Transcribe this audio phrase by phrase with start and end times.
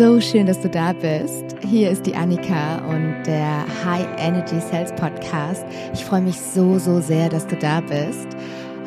[0.00, 1.44] So schön, dass du da bist.
[1.68, 5.62] Hier ist die Annika und der High Energy Sales Podcast.
[5.92, 8.28] Ich freue mich so, so sehr, dass du da bist.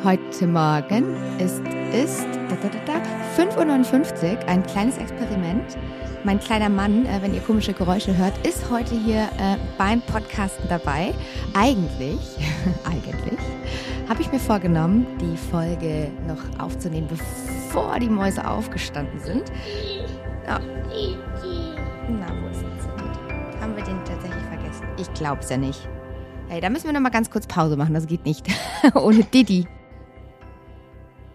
[0.02, 5.78] Heute Morgen ist, ist da, da, da, 5.59 Uhr, ein kleines Experiment.
[6.24, 10.68] Mein kleiner Mann, äh, wenn ihr komische Geräusche hört, ist heute hier äh, beim Podcasten
[10.68, 11.14] dabei.
[11.54, 12.18] Eigentlich,
[12.84, 13.38] eigentlich
[14.08, 19.44] habe ich mir vorgenommen, die Folge noch aufzunehmen, bevor die Mäuse aufgestanden sind.
[20.46, 20.58] Oh.
[22.08, 22.88] Na, wo ist jetzt?
[23.60, 24.86] Haben wir den tatsächlich vergessen?
[24.98, 25.88] Ich glaub's ja nicht.
[26.48, 27.94] Hey, da müssen wir noch mal ganz kurz Pause machen.
[27.94, 28.46] Das geht nicht.
[28.94, 29.66] Ohne Didi.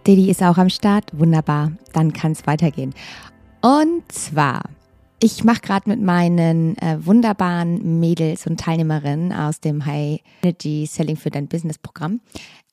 [0.06, 1.10] Didi ist auch am Start.
[1.12, 1.72] Wunderbar.
[1.92, 2.94] Dann kann es weitergehen.
[3.60, 4.62] Und zwar,
[5.18, 11.16] ich mache gerade mit meinen äh, wunderbaren Mädels und Teilnehmerinnen aus dem High Energy Selling
[11.16, 12.20] für dein Business Programm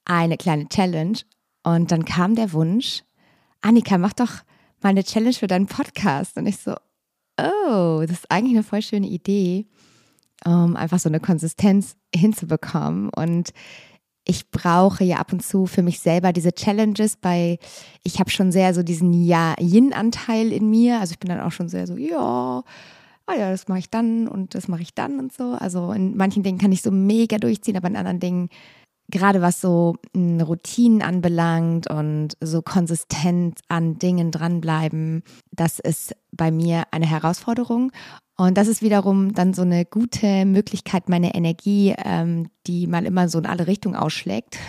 [0.05, 1.17] eine kleine Challenge.
[1.63, 3.03] Und dann kam der Wunsch,
[3.61, 4.43] Annika, mach doch
[4.81, 6.37] mal eine Challenge für deinen Podcast.
[6.37, 6.75] Und ich so,
[7.39, 9.65] oh, das ist eigentlich eine voll schöne Idee,
[10.45, 13.09] um einfach so eine Konsistenz hinzubekommen.
[13.09, 13.53] Und
[14.25, 17.59] ich brauche ja ab und zu für mich selber diese Challenges bei,
[18.03, 20.99] ich habe schon sehr so diesen Ja-Yin-Anteil in mir.
[20.99, 22.63] Also ich bin dann auch schon sehr so, ja,
[23.25, 25.53] ah ja, das mache ich dann und das mache ich dann und so.
[25.53, 28.49] Also in manchen Dingen kann ich so mega durchziehen, aber in anderen Dingen
[29.09, 36.51] gerade was so hm, Routinen anbelangt und so konsistent an Dingen dranbleiben, das ist bei
[36.51, 37.91] mir eine Herausforderung.
[38.35, 43.29] Und das ist wiederum dann so eine gute Möglichkeit, meine Energie, ähm, die mal immer
[43.29, 44.59] so in alle Richtungen ausschlägt,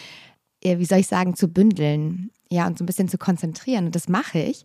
[0.62, 2.30] wie soll ich sagen, zu bündeln.
[2.50, 3.86] Ja, und so ein bisschen zu konzentrieren.
[3.86, 4.64] Und das mache ich.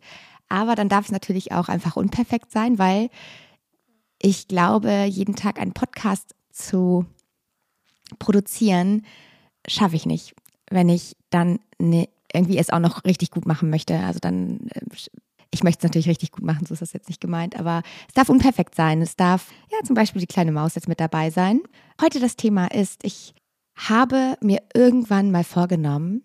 [0.49, 3.09] Aber dann darf es natürlich auch einfach unperfekt sein, weil
[4.21, 7.05] ich glaube, jeden Tag einen Podcast zu
[8.14, 9.06] produzieren
[9.67, 10.36] schaffe ich nicht,
[10.69, 13.97] wenn ich dann ne, irgendwie es auch noch richtig gut machen möchte.
[14.00, 14.81] Also dann, äh,
[15.52, 18.14] ich möchte es natürlich richtig gut machen, so ist das jetzt nicht gemeint, aber es
[18.14, 19.02] darf unperfekt sein.
[19.02, 21.61] Es darf, ja, zum Beispiel die kleine Maus jetzt mit dabei sein.
[22.02, 23.34] Heute das Thema ist, ich
[23.75, 26.24] habe mir irgendwann mal vorgenommen,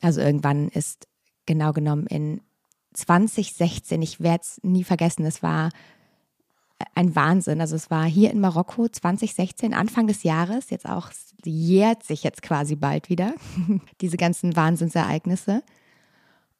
[0.00, 1.06] also irgendwann ist
[1.46, 2.40] genau genommen in
[2.94, 5.70] 2016, ich werde es nie vergessen, es war
[6.94, 7.60] ein Wahnsinn.
[7.60, 11.10] Also es war hier in Marokko 2016, Anfang des Jahres, jetzt auch
[11.44, 13.34] jährt sich jetzt quasi bald wieder,
[14.00, 15.62] diese ganzen Wahnsinnsereignisse.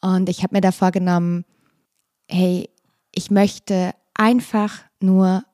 [0.00, 1.44] Und ich habe mir da vorgenommen,
[2.28, 2.70] hey,
[3.12, 5.44] ich möchte einfach nur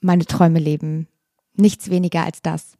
[0.00, 1.08] meine Träume leben.
[1.56, 2.76] Nichts weniger als das.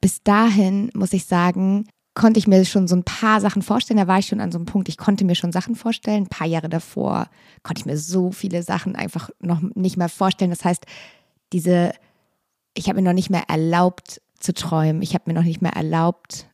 [0.00, 3.98] Bis dahin muss ich sagen, konnte ich mir schon so ein paar Sachen vorstellen.
[3.98, 6.24] Da war ich schon an so einem Punkt, ich konnte mir schon Sachen vorstellen.
[6.24, 7.28] Ein paar Jahre davor
[7.62, 10.50] konnte ich mir so viele Sachen einfach noch nicht mehr vorstellen.
[10.50, 10.84] Das heißt,
[11.52, 11.92] diese,
[12.74, 15.02] ich habe mir noch nicht mehr erlaubt zu träumen.
[15.02, 16.48] Ich habe mir noch nicht mehr erlaubt,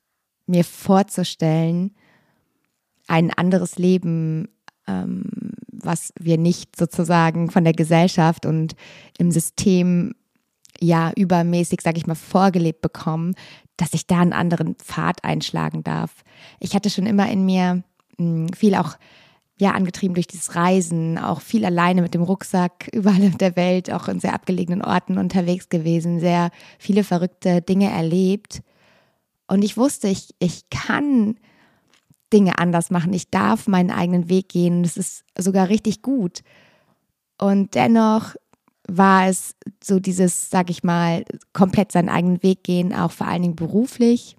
[0.46, 1.94] mir vorzustellen,
[3.06, 4.48] ein anderes Leben,
[4.86, 5.24] ähm,
[5.72, 8.76] was wir nicht sozusagen von der Gesellschaft und
[9.18, 10.14] im System
[10.80, 13.34] ja übermäßig, sag ich mal, vorgelebt bekommen,
[13.78, 16.10] dass ich da einen anderen Pfad einschlagen darf.
[16.60, 17.82] Ich hatte schon immer in mir
[18.18, 18.96] hm, viel auch
[19.60, 23.90] ja angetrieben durch dieses Reisen, auch viel alleine mit dem Rucksack überall in der Welt,
[23.90, 28.62] auch in sehr abgelegenen Orten unterwegs gewesen, sehr viele verrückte Dinge erlebt.
[29.46, 31.36] Und ich wusste, ich, ich kann
[32.32, 33.12] Dinge anders machen.
[33.14, 34.82] Ich darf meinen eigenen Weg gehen.
[34.82, 36.42] Das ist sogar richtig gut.
[37.40, 38.34] Und dennoch
[38.88, 39.54] war es
[39.84, 44.36] so dieses, sag ich mal, komplett seinen eigenen Weg gehen, auch vor allen Dingen beruflich.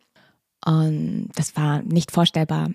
[0.66, 2.72] Und das war nicht vorstellbar.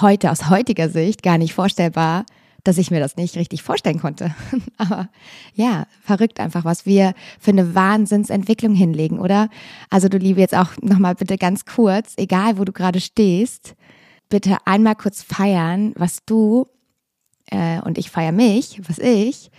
[0.00, 2.26] Heute aus heutiger Sicht gar nicht vorstellbar,
[2.62, 4.34] dass ich mir das nicht richtig vorstellen konnte.
[4.76, 5.08] Aber
[5.54, 9.48] ja, verrückt einfach, was wir für eine Wahnsinnsentwicklung hinlegen, oder?
[9.90, 13.74] Also du liebe jetzt auch nochmal bitte ganz kurz, egal wo du gerade stehst,
[14.28, 16.66] bitte einmal kurz feiern, was du
[17.50, 19.50] äh, und ich feiere mich, was ich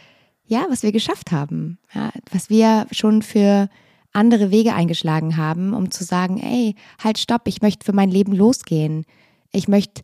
[0.48, 3.70] ja, was wir geschafft haben, ja, was wir schon für
[4.14, 8.34] andere Wege eingeschlagen haben, um zu sagen, ey, halt, stopp, ich möchte für mein Leben
[8.34, 9.06] losgehen.
[9.52, 10.04] Ich möchte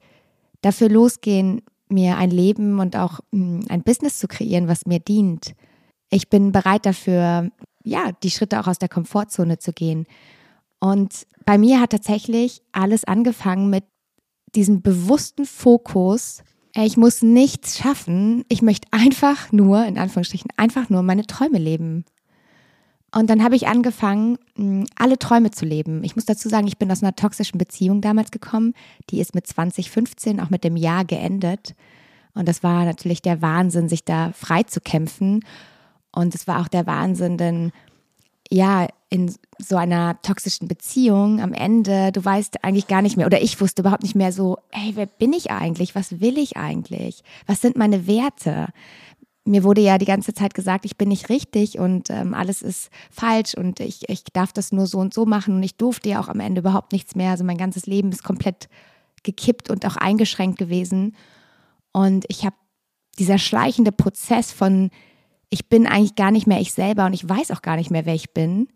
[0.62, 5.54] dafür losgehen, mir ein Leben und auch hm, ein Business zu kreieren, was mir dient.
[6.10, 7.52] Ich bin bereit dafür,
[7.84, 10.06] ja, die Schritte auch aus der Komfortzone zu gehen.
[10.80, 13.86] Und bei mir hat tatsächlich alles angefangen mit
[14.56, 16.44] diesem bewussten Fokus
[16.76, 18.46] ich muss nichts schaffen.
[18.50, 22.06] Ich möchte einfach nur, in Anführungsstrichen, einfach nur meine Träume leben.
[23.14, 26.04] Und dann habe ich angefangen, mm, alle Träume zu leben.
[26.04, 28.74] Ich muss dazu sagen, ich bin aus einer toxischen Beziehung damals gekommen.
[29.10, 31.76] Die ist mit 2015 auch mit dem Jahr geendet.
[32.34, 35.44] Und das war natürlich der Wahnsinn, sich da frei zu kämpfen.
[36.14, 37.72] Und es war auch der Wahnsinn, denn
[38.50, 43.42] ja, in so einer toxischen Beziehung am Ende, du weißt eigentlich gar nicht mehr, oder
[43.42, 45.94] ich wusste überhaupt nicht mehr so, hey, wer bin ich eigentlich?
[45.96, 47.22] Was will ich eigentlich?
[47.46, 48.70] Was sind meine Werte?
[49.44, 52.90] mir wurde ja die ganze Zeit gesagt, ich bin nicht richtig und ähm, alles ist
[53.10, 56.22] falsch und ich, ich darf das nur so und so machen und ich durfte ja
[56.22, 57.32] auch am Ende überhaupt nichts mehr.
[57.32, 58.70] Also mein ganzes Leben ist komplett
[59.24, 61.16] gekippt und auch eingeschränkt gewesen.
[61.92, 62.56] Und ich habe
[63.18, 64.92] dieser schleichende Prozess von,
[65.50, 68.06] ich bin eigentlich gar nicht mehr ich selber und ich weiß auch gar nicht mehr,
[68.06, 68.68] wer ich bin,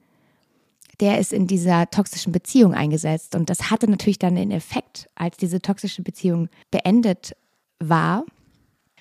[1.00, 3.36] der ist in dieser toxischen Beziehung eingesetzt.
[3.36, 7.36] Und das hatte natürlich dann den Effekt, als diese toxische Beziehung beendet
[7.80, 8.26] war,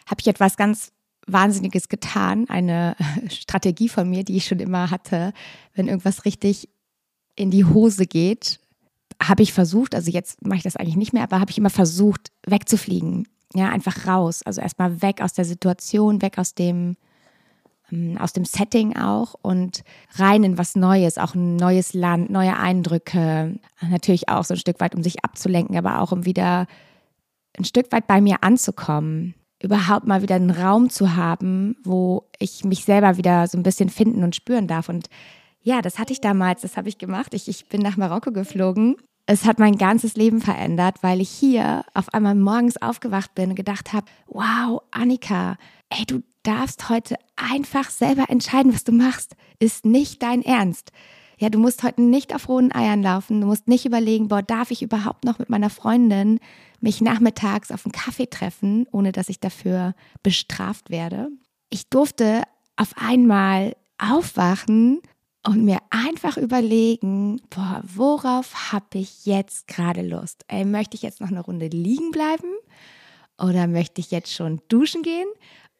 [0.06, 0.92] habe ich etwas ganz
[1.26, 2.96] Wahnsinniges getan, eine
[3.28, 5.32] Strategie von mir, die ich schon immer hatte,
[5.74, 6.68] wenn irgendwas richtig
[7.36, 8.60] in die Hose geht,
[9.22, 11.70] habe ich versucht, also jetzt mache ich das eigentlich nicht mehr, aber habe ich immer
[11.70, 13.28] versucht, wegzufliegen.
[13.54, 14.42] Ja, einfach raus.
[14.42, 16.96] Also erstmal weg aus der Situation, weg aus dem,
[18.18, 19.82] aus dem Setting auch und
[20.16, 23.58] rein in was Neues, auch ein neues Land, neue Eindrücke.
[23.80, 26.66] Natürlich auch so ein Stück weit, um sich abzulenken, aber auch um wieder
[27.56, 32.64] ein Stück weit bei mir anzukommen überhaupt mal wieder einen Raum zu haben, wo ich
[32.64, 34.90] mich selber wieder so ein bisschen finden und spüren darf.
[34.90, 35.08] Und
[35.62, 37.32] ja, das hatte ich damals, das habe ich gemacht.
[37.32, 38.96] Ich, ich bin nach Marokko geflogen.
[39.26, 43.56] Es hat mein ganzes Leben verändert, weil ich hier auf einmal morgens aufgewacht bin und
[43.56, 45.56] gedacht habe, wow, Annika,
[45.88, 49.34] ey, du darfst heute einfach selber entscheiden, was du machst.
[49.58, 50.92] Ist nicht dein Ernst.
[51.38, 53.40] Ja, du musst heute nicht auf rohen Eiern laufen.
[53.40, 56.38] Du musst nicht überlegen, boah, darf ich überhaupt noch mit meiner Freundin
[56.80, 61.28] mich nachmittags auf einen Kaffee treffen, ohne dass ich dafür bestraft werde.
[61.70, 62.42] Ich durfte
[62.76, 65.00] auf einmal aufwachen
[65.46, 70.44] und mir einfach überlegen, boah, worauf habe ich jetzt gerade Lust?
[70.48, 72.53] Ey, möchte ich jetzt noch eine Runde liegen bleiben?
[73.38, 75.28] Oder möchte ich jetzt schon duschen gehen?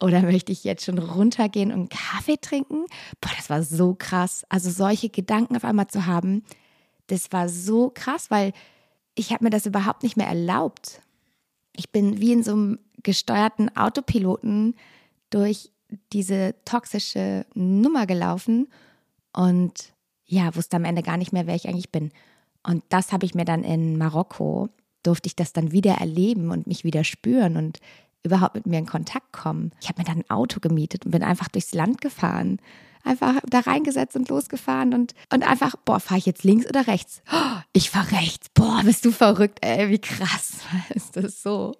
[0.01, 2.85] Oder möchte ich jetzt schon runtergehen und Kaffee trinken?
[3.21, 4.45] Boah, das war so krass.
[4.49, 6.43] Also solche Gedanken auf einmal zu haben,
[7.07, 8.51] das war so krass, weil
[9.15, 11.01] ich habe mir das überhaupt nicht mehr erlaubt.
[11.75, 14.75] Ich bin wie in so einem gesteuerten Autopiloten
[15.29, 15.71] durch
[16.11, 18.67] diese toxische Nummer gelaufen
[19.33, 19.93] und
[20.25, 22.11] ja, wusste am Ende gar nicht mehr, wer ich eigentlich bin.
[22.63, 24.69] Und das habe ich mir dann in Marokko,
[25.05, 27.79] durfte ich das dann wieder erleben und mich wieder spüren und
[28.23, 29.71] überhaupt mit mir in Kontakt kommen.
[29.81, 32.59] Ich habe mir dann ein Auto gemietet und bin einfach durchs Land gefahren.
[33.03, 37.21] Einfach da reingesetzt und losgefahren und, und einfach, boah, fahre ich jetzt links oder rechts?
[37.31, 38.47] Oh, ich fahre rechts.
[38.55, 40.57] Boah, bist du verrückt, ey, wie krass
[40.89, 41.75] ist das so?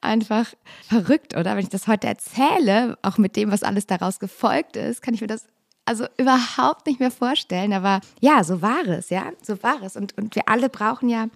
[0.00, 0.52] Einfach
[0.88, 1.54] verrückt, oder?
[1.54, 5.20] Wenn ich das heute erzähle, auch mit dem, was alles daraus gefolgt ist, kann ich
[5.20, 5.46] mir das
[5.84, 7.72] also überhaupt nicht mehr vorstellen.
[7.72, 9.96] Aber ja, so war es, ja, so war es.
[9.96, 11.28] Und, und wir alle brauchen ja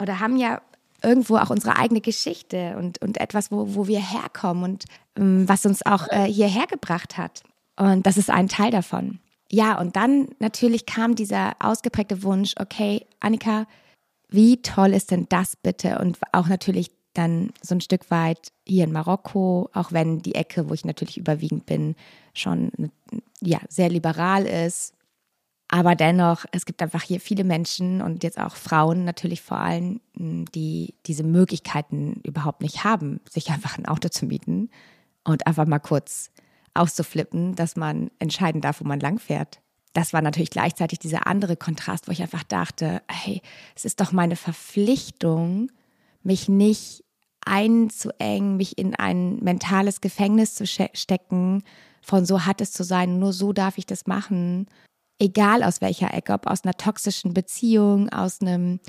[0.00, 0.60] oder haben ja
[1.02, 4.84] irgendwo auch unsere eigene Geschichte und, und etwas, wo, wo wir herkommen und
[5.16, 7.42] ähm, was uns auch äh, hierher gebracht hat.
[7.78, 9.20] Und das ist ein Teil davon.
[9.50, 13.66] Ja, und dann natürlich kam dieser ausgeprägte Wunsch, okay, Annika,
[14.28, 15.98] wie toll ist denn das bitte?
[15.98, 20.68] Und auch natürlich dann so ein Stück weit hier in Marokko, auch wenn die Ecke,
[20.68, 21.96] wo ich natürlich überwiegend bin,
[22.34, 22.70] schon
[23.40, 24.94] ja, sehr liberal ist,
[25.72, 30.00] aber dennoch, es gibt einfach hier viele Menschen und jetzt auch Frauen natürlich vor allem,
[30.16, 34.68] die diese Möglichkeiten überhaupt nicht haben, sich einfach ein Auto zu mieten
[35.22, 36.32] und einfach mal kurz
[36.74, 39.60] auszuflippen, dass man entscheiden darf, wo man langfährt.
[39.92, 43.40] Das war natürlich gleichzeitig dieser andere Kontrast, wo ich einfach dachte, hey,
[43.76, 45.70] es ist doch meine Verpflichtung,
[46.24, 47.04] mich nicht
[47.44, 51.62] einzuengen, mich in ein mentales Gefängnis zu stecken,
[52.02, 54.66] von so hat es zu sein, nur so darf ich das machen
[55.20, 58.80] egal aus welcher Ecke, ob aus einer toxischen Beziehung, aus einem,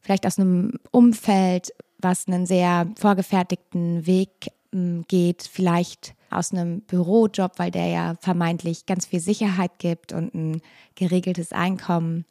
[0.00, 7.58] vielleicht aus einem Umfeld, was einen sehr vorgefertigten Weg hm, geht, vielleicht aus einem Bürojob,
[7.58, 10.62] weil der ja vermeintlich ganz viel Sicherheit gibt und ein
[10.94, 12.24] geregeltes Einkommen.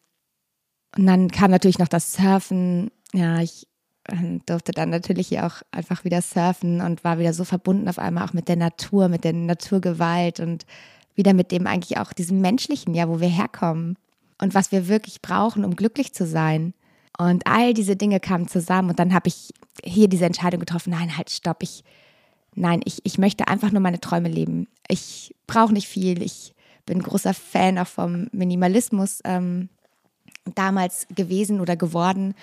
[0.98, 2.92] Und dann kam natürlich noch das Surfen.
[3.14, 3.68] Ja, ich
[4.06, 8.26] äh, durfte dann natürlich auch einfach wieder surfen und war wieder so verbunden auf einmal
[8.26, 10.66] auch mit der Natur, mit der Naturgewalt und
[11.20, 13.98] wieder mit dem eigentlich auch diesem menschlichen, ja, wo wir herkommen
[14.42, 16.74] und was wir wirklich brauchen, um glücklich zu sein.
[17.18, 19.50] Und all diese Dinge kamen zusammen und dann habe ich
[19.84, 21.84] hier diese Entscheidung getroffen, nein, halt, stopp, ich,
[22.56, 24.70] nein, ich, ich möchte einfach nur meine Träume leben.
[24.88, 29.68] Ich brauche nicht viel, ich bin großer Fan auch vom Minimalismus ähm,
[30.56, 32.34] damals gewesen oder geworden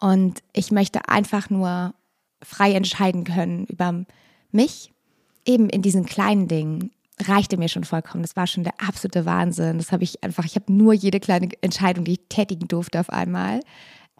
[0.00, 1.92] und ich möchte einfach nur
[2.42, 4.06] frei entscheiden können über
[4.50, 4.92] mich,
[5.44, 6.90] eben in diesen kleinen Dingen,
[7.20, 8.22] reichte mir schon vollkommen.
[8.22, 9.78] Das war schon der absolute Wahnsinn.
[9.78, 13.10] Das habe ich einfach, ich habe nur jede kleine Entscheidung, die ich tätigen durfte auf
[13.10, 13.60] einmal,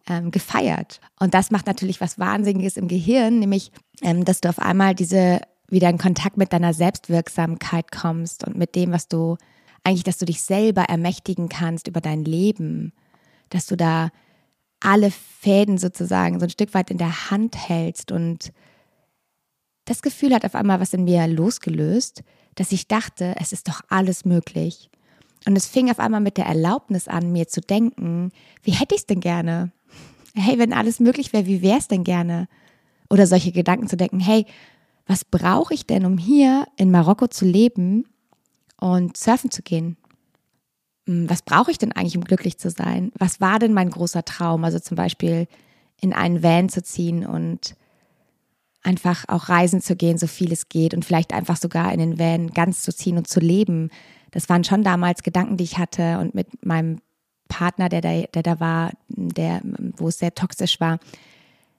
[0.07, 1.01] ähm, gefeiert.
[1.19, 3.73] Und das macht natürlich was Wahnsinniges im Gehirn, nämlich,
[4.03, 8.75] ähm, dass du auf einmal diese wieder in Kontakt mit deiner Selbstwirksamkeit kommst und mit
[8.75, 9.37] dem, was du
[9.83, 12.93] eigentlich, dass du dich selber ermächtigen kannst über dein Leben,
[13.49, 14.11] dass du da
[14.81, 18.53] alle Fäden sozusagen so ein Stück weit in der Hand hältst und
[19.87, 22.23] das Gefühl hat auf einmal was in mir losgelöst,
[22.55, 24.91] dass ich dachte, es ist doch alles möglich.
[25.47, 28.33] Und es fing auf einmal mit der Erlaubnis an, mir zu denken,
[28.63, 29.73] wie hätte ich es denn gerne?
[30.35, 32.49] Hey, wenn alles möglich wäre, wie wäre es denn gerne?
[33.11, 34.47] Oder solche Gedanken zu denken, hey,
[35.07, 38.07] was brauche ich denn, um hier in Marokko zu leben
[38.81, 39.97] und surfen zu gehen?
[41.07, 43.13] Hm, was brauche ich denn eigentlich, um glücklich zu sein?
[43.19, 44.65] Was war denn mein großer Traum?
[44.65, 45.47] Also zum Beispiel
[46.01, 47.77] in einen Van zu ziehen und
[48.85, 52.19] einfach auch reisen zu gehen, so viel es geht und vielleicht einfach sogar in den
[52.19, 53.91] Van ganz zu ziehen und zu leben.
[54.31, 57.01] Das waren schon damals Gedanken, die ich hatte und mit meinem
[57.49, 59.61] Partner, der da, der da war, der,
[59.97, 60.99] wo es sehr toxisch war,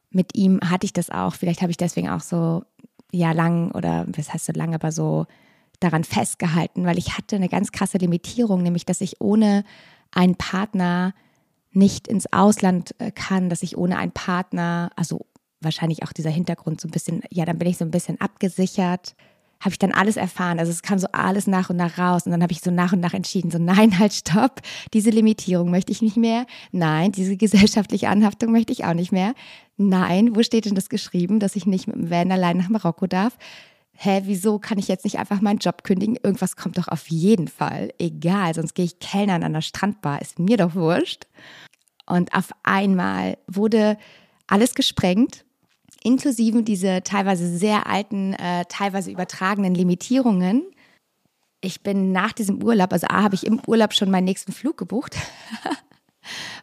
[0.09, 1.35] mit ihm hatte ich das auch.
[1.35, 2.63] Vielleicht habe ich deswegen auch so
[3.11, 5.25] ja lang oder was heißt so lange, aber so
[5.79, 9.63] daran festgehalten, weil ich hatte eine ganz krasse Limitierung, nämlich dass ich ohne
[10.11, 11.13] einen Partner
[11.71, 15.25] nicht ins Ausland äh, kann, dass ich ohne einen Partner, also
[15.65, 19.15] wahrscheinlich auch dieser Hintergrund so ein bisschen, ja, dann bin ich so ein bisschen abgesichert,
[19.59, 20.59] habe ich dann alles erfahren.
[20.59, 22.93] Also es kam so alles nach und nach raus und dann habe ich so nach
[22.93, 24.61] und nach entschieden, so nein, halt stopp,
[24.93, 26.45] diese Limitierung möchte ich nicht mehr.
[26.71, 29.33] Nein, diese gesellschaftliche Anhaftung möchte ich auch nicht mehr.
[29.75, 33.07] Nein, wo steht denn das geschrieben, dass ich nicht mit dem Van allein nach Marokko
[33.07, 33.37] darf?
[33.95, 36.17] hä, wieso kann ich jetzt nicht einfach meinen Job kündigen?
[36.21, 37.93] Irgendwas kommt doch auf jeden Fall.
[37.97, 41.25] Egal, sonst gehe ich Kellnern an der Strandbar, ist mir doch wurscht.
[42.05, 43.97] Und auf einmal wurde
[44.47, 45.45] alles gesprengt,
[46.05, 50.63] inklusive diese teilweise sehr alten, äh, teilweise übertragenen Limitierungen.
[51.61, 54.77] Ich bin nach diesem Urlaub, also A, habe ich im Urlaub schon meinen nächsten Flug
[54.77, 55.17] gebucht.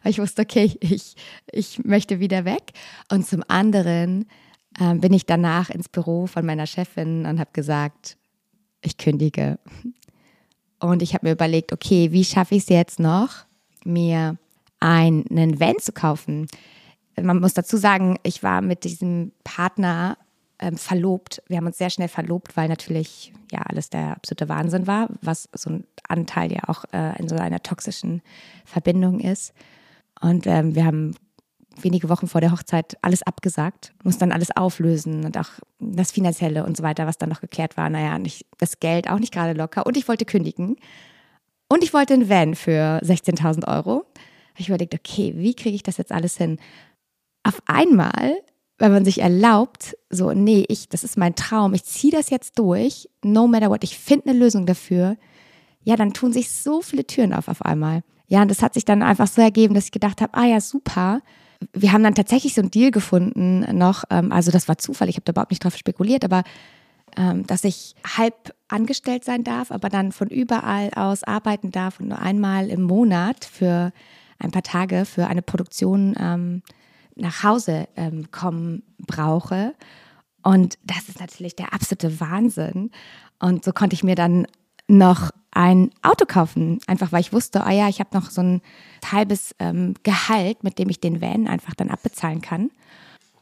[0.03, 1.15] weil ich wusste, okay, ich,
[1.51, 2.71] ich möchte wieder weg.
[3.11, 4.27] Und zum anderen
[4.79, 8.17] äh, bin ich danach ins Büro von meiner Chefin und habe gesagt,
[8.81, 9.59] ich kündige.
[10.79, 13.45] Und ich habe mir überlegt, okay, wie schaffe ich es jetzt noch,
[13.85, 14.37] mir
[14.79, 16.47] einen Van zu kaufen?
[17.21, 20.17] Man muss dazu sagen, ich war mit diesem Partner
[20.59, 21.41] ähm, verlobt.
[21.47, 25.49] Wir haben uns sehr schnell verlobt, weil natürlich ja alles der absolute Wahnsinn war, was
[25.53, 28.21] so ein Anteil ja auch äh, in so einer toxischen
[28.65, 29.53] Verbindung ist.
[30.21, 31.15] Und ähm, wir haben
[31.81, 36.65] wenige Wochen vor der Hochzeit alles abgesagt, muss dann alles auflösen und auch das Finanzielle
[36.65, 37.89] und so weiter, was dann noch geklärt war.
[37.89, 39.85] Naja, nicht, das Geld auch nicht gerade locker.
[39.85, 40.77] Und ich wollte kündigen.
[41.67, 44.05] Und ich wollte einen Van für 16.000 Euro.
[44.57, 46.59] Ich überlegt, okay, wie kriege ich das jetzt alles hin?
[47.43, 48.37] Auf einmal,
[48.77, 52.57] wenn man sich erlaubt, so, nee, ich, das ist mein Traum, ich ziehe das jetzt
[52.57, 55.17] durch, no matter what, ich finde eine Lösung dafür,
[55.83, 58.03] ja, dann tun sich so viele Türen auf auf einmal.
[58.27, 60.61] Ja, und das hat sich dann einfach so ergeben, dass ich gedacht habe, ah ja,
[60.61, 61.21] super,
[61.73, 65.15] wir haben dann tatsächlich so einen Deal gefunden noch, ähm, also das war Zufall, ich
[65.15, 66.43] habe da überhaupt nicht drauf spekuliert, aber
[67.15, 72.09] ähm, dass ich halb angestellt sein darf, aber dann von überall aus arbeiten darf und
[72.09, 73.91] nur einmal im Monat für
[74.39, 76.63] ein paar Tage für eine Produktion ähm,
[77.15, 79.73] nach Hause ähm, kommen brauche.
[80.43, 82.91] Und das ist natürlich der absolute Wahnsinn.
[83.39, 84.47] Und so konnte ich mir dann
[84.87, 88.61] noch ein Auto kaufen, einfach weil ich wusste, ah ja, ich habe noch so ein
[89.05, 92.71] halbes ähm, Gehalt, mit dem ich den Van einfach dann abbezahlen kann.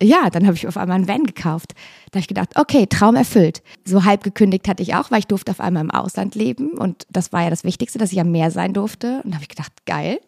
[0.01, 1.74] Ja, dann habe ich auf einmal einen Van gekauft.
[2.10, 3.62] Da habe ich gedacht, okay, Traum erfüllt.
[3.86, 7.06] So halb gekündigt hatte ich auch, weil ich durfte auf einmal im Ausland leben und
[7.12, 9.22] das war ja das Wichtigste, dass ich am Meer sein durfte.
[9.24, 10.20] Und da habe ich gedacht, geil.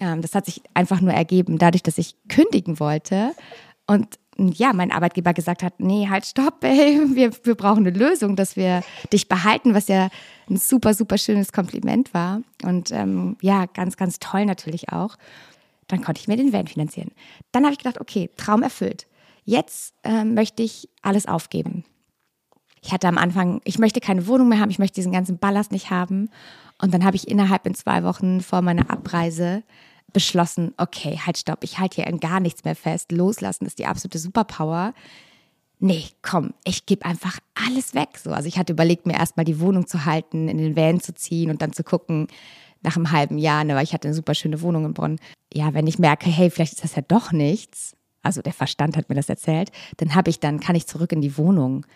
[0.00, 3.32] Ähm, das hat sich einfach nur ergeben, dadurch, dass ich kündigen wollte
[3.86, 8.36] und ja, mein Arbeitgeber gesagt hat, nee, halt stopp, ey, wir, wir brauchen eine Lösung,
[8.36, 10.08] dass wir dich behalten, was ja
[10.48, 12.42] ein super, super schönes Kompliment war.
[12.62, 15.16] Und ähm, ja, ganz, ganz toll natürlich auch.
[15.88, 17.10] Dann konnte ich mir den Van finanzieren.
[17.52, 19.06] Dann habe ich gedacht, okay, Traum erfüllt.
[19.44, 21.84] Jetzt äh, möchte ich alles aufgeben.
[22.82, 25.72] Ich hatte am Anfang, ich möchte keine Wohnung mehr haben, ich möchte diesen ganzen Ballast
[25.72, 26.30] nicht haben.
[26.80, 29.62] Und dann habe ich innerhalb in zwei Wochen vor meiner Abreise
[30.12, 33.12] beschlossen, okay, halt stopp, ich halte hier in gar nichts mehr fest.
[33.12, 34.94] Loslassen ist die absolute Superpower.
[35.78, 38.18] Nee, komm, ich gebe einfach alles weg.
[38.22, 41.14] So, also ich hatte überlegt, mir erstmal die Wohnung zu halten, in den Van zu
[41.14, 42.28] ziehen und dann zu gucken,
[42.82, 45.18] nach einem halben Jahr, ne, weil ich hatte eine super schöne Wohnung in Bonn.
[45.52, 49.08] Ja, wenn ich merke, hey, vielleicht ist das ja doch nichts, also der Verstand hat
[49.08, 51.86] mir das erzählt, dann habe ich dann kann ich zurück in die Wohnung.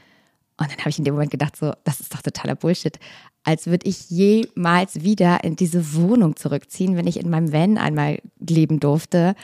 [0.56, 2.98] Und dann habe ich in dem Moment gedacht, so, das ist doch totaler Bullshit
[3.44, 8.18] als würde ich jemals wieder in diese Wohnung zurückziehen, wenn ich in meinem Van einmal
[8.40, 9.34] leben durfte.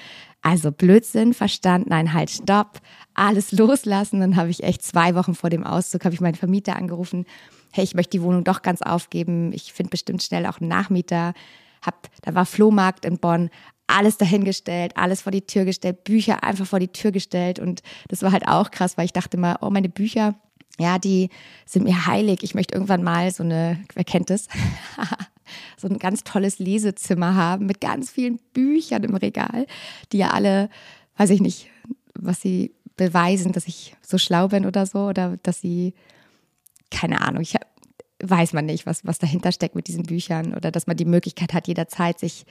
[0.42, 2.80] Also Blödsinn, Verstand, nein, halt, stopp,
[3.12, 4.20] alles loslassen.
[4.20, 7.26] Dann habe ich echt zwei Wochen vor dem Auszug, habe ich meinen Vermieter angerufen,
[7.72, 11.34] hey, ich möchte die Wohnung doch ganz aufgeben, ich finde bestimmt schnell auch einen Nachmieter.
[11.82, 13.48] Hab, da war Flohmarkt in Bonn,
[13.86, 18.22] alles dahingestellt, alles vor die Tür gestellt, Bücher einfach vor die Tür gestellt und das
[18.22, 20.34] war halt auch krass, weil ich dachte mal, oh, meine Bücher,
[20.80, 21.28] ja, die
[21.66, 22.42] sind mir heilig.
[22.42, 24.48] Ich möchte irgendwann mal so eine, wer kennt es?
[25.76, 29.66] so ein ganz tolles Lesezimmer haben mit ganz vielen Büchern im Regal,
[30.12, 30.70] die ja alle,
[31.16, 31.68] weiß ich nicht,
[32.14, 35.94] was sie beweisen, dass ich so schlau bin oder so oder dass sie,
[36.90, 37.56] keine Ahnung, ich
[38.22, 41.54] weiß man nicht, was, was dahinter steckt mit diesen Büchern oder dass man die Möglichkeit
[41.54, 42.44] hat, jederzeit sich,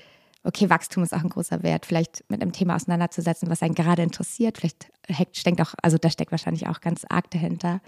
[0.43, 4.01] okay, Wachstum ist auch ein großer Wert, vielleicht mit einem Thema auseinanderzusetzen, was einen gerade
[4.01, 4.57] interessiert.
[4.57, 7.81] Vielleicht steckt auch, also da steckt wahrscheinlich auch ganz arg dahinter.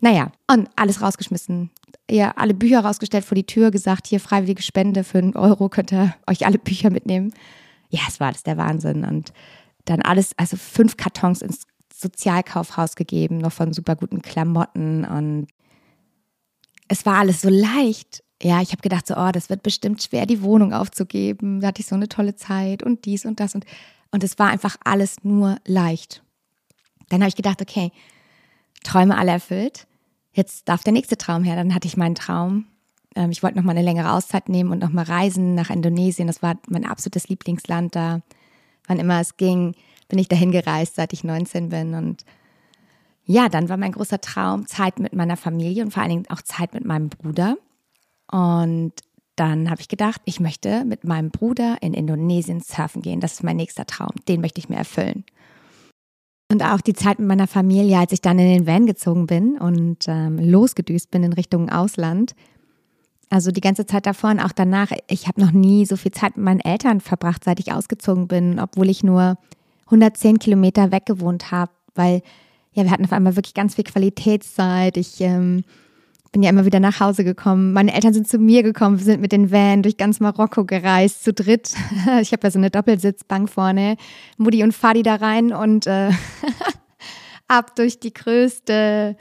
[0.00, 1.70] Naja, und alles rausgeschmissen.
[2.10, 5.92] Ja, alle Bücher rausgestellt vor die Tür, gesagt, hier freiwillige Spende für einen Euro könnt
[5.92, 7.32] ihr euch alle Bücher mitnehmen.
[7.90, 9.04] Ja, es war alles der Wahnsinn.
[9.04, 9.32] Und
[9.84, 15.48] dann alles, also fünf Kartons ins Sozialkaufhaus gegeben, noch von super guten Klamotten und
[16.88, 18.24] es war alles so leicht.
[18.42, 21.60] Ja, ich habe gedacht, so, oh, das wird bestimmt schwer, die Wohnung aufzugeben.
[21.60, 23.66] Da hatte ich so eine tolle Zeit und dies und das und
[24.12, 26.22] und es war einfach alles nur leicht.
[27.08, 27.92] Dann habe ich gedacht, okay,
[28.82, 29.86] Träume alle erfüllt.
[30.32, 31.56] Jetzt darf der nächste Traum her.
[31.56, 32.66] Dann hatte ich meinen Traum.
[33.14, 36.26] Ähm, ich wollte noch mal eine längere Auszeit nehmen und noch mal reisen nach Indonesien.
[36.26, 38.20] Das war mein absolutes Lieblingsland da.
[38.86, 39.74] Wann immer es ging,
[40.08, 42.24] bin ich dahin gereist, seit ich 19 bin und
[43.24, 46.42] ja, dann war mein großer Traum Zeit mit meiner Familie und vor allen Dingen auch
[46.42, 47.56] Zeit mit meinem Bruder.
[48.28, 48.92] Und
[49.36, 53.20] dann habe ich gedacht, ich möchte mit meinem Bruder in Indonesien surfen gehen.
[53.20, 54.10] Das ist mein nächster Traum.
[54.26, 55.24] Den möchte ich mir erfüllen.
[56.50, 59.56] Und auch die Zeit mit meiner Familie, als ich dann in den Van gezogen bin
[59.56, 62.34] und ähm, losgedüst bin in Richtung Ausland.
[63.28, 64.90] Also die ganze Zeit davor und auch danach.
[65.08, 68.58] Ich habe noch nie so viel Zeit mit meinen Eltern verbracht, seit ich ausgezogen bin,
[68.58, 69.38] obwohl ich nur
[69.86, 72.20] 110 Kilometer weg gewohnt habe, weil
[72.72, 74.96] ja, wir hatten auf einmal wirklich ganz viel Qualitätszeit.
[74.96, 75.62] Ich ähm,
[76.32, 77.72] bin ja immer wieder nach Hause gekommen.
[77.72, 81.24] Meine Eltern sind zu mir gekommen, wir sind mit den Van durch ganz Marokko gereist,
[81.24, 81.74] zu dritt.
[82.20, 83.96] Ich habe ja so eine Doppelsitzbank vorne.
[84.36, 86.10] Mutti und Fadi da rein und äh,
[87.48, 89.16] ab durch die größte,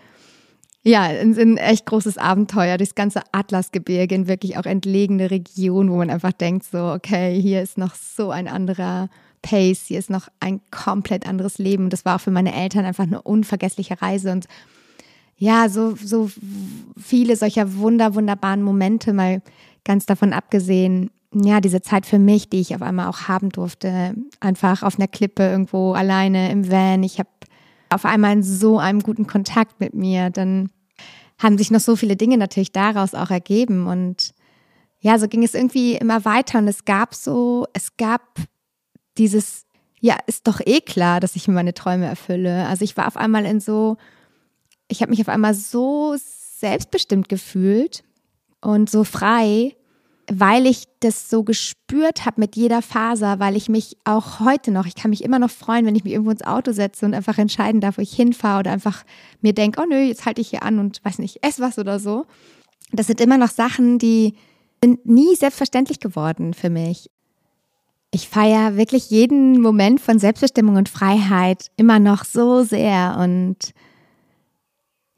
[0.84, 5.98] ja, in, in echt großes Abenteuer, durchs ganze Atlasgebirge, in wirklich auch entlegene Region, wo
[5.98, 9.10] man einfach denkt, so, okay, hier ist noch so ein anderer
[9.42, 11.89] Pace, hier ist noch ein komplett anderes Leben.
[11.89, 14.48] Das war auch für meine Eltern einfach eine unvergessliche Reise und
[15.39, 16.29] ja, so, so
[16.98, 19.41] viele solcher wunder, wunderbaren Momente, mal
[19.86, 24.16] ganz davon abgesehen, ja, diese Zeit für mich, die ich auf einmal auch haben durfte,
[24.42, 27.03] einfach auf einer Klippe irgendwo alleine im Van.
[27.03, 27.29] Ich habe
[27.90, 30.29] auf einmal in so einem guten Kontakt mit mir.
[30.29, 30.70] Dann
[31.37, 34.33] haben sich noch so viele Dinge natürlich daraus auch ergeben und
[35.00, 38.22] ja, so ging es irgendwie immer weiter und es gab so, es gab
[39.18, 39.66] dieses,
[40.01, 42.68] ja, ist doch eh klar, dass ich mir meine Träume erfülle.
[42.68, 43.96] Also ich war auf einmal in so,
[44.90, 48.04] ich habe mich auf einmal so selbstbestimmt gefühlt
[48.60, 49.75] und so frei,
[50.32, 54.86] weil ich das so gespürt habe mit jeder Faser, weil ich mich auch heute noch,
[54.86, 57.38] ich kann mich immer noch freuen, wenn ich mich irgendwo ins Auto setze und einfach
[57.38, 59.04] entscheiden darf, wo ich hinfahre oder einfach
[59.42, 62.00] mir denke, oh nö, jetzt halte ich hier an und weiß nicht, ess was oder
[62.00, 62.25] so.
[62.92, 64.36] Das sind immer noch Sachen, die
[64.84, 67.10] sind nie selbstverständlich geworden für mich.
[68.12, 73.74] Ich feiere wirklich jeden Moment von Selbstbestimmung und Freiheit immer noch so sehr und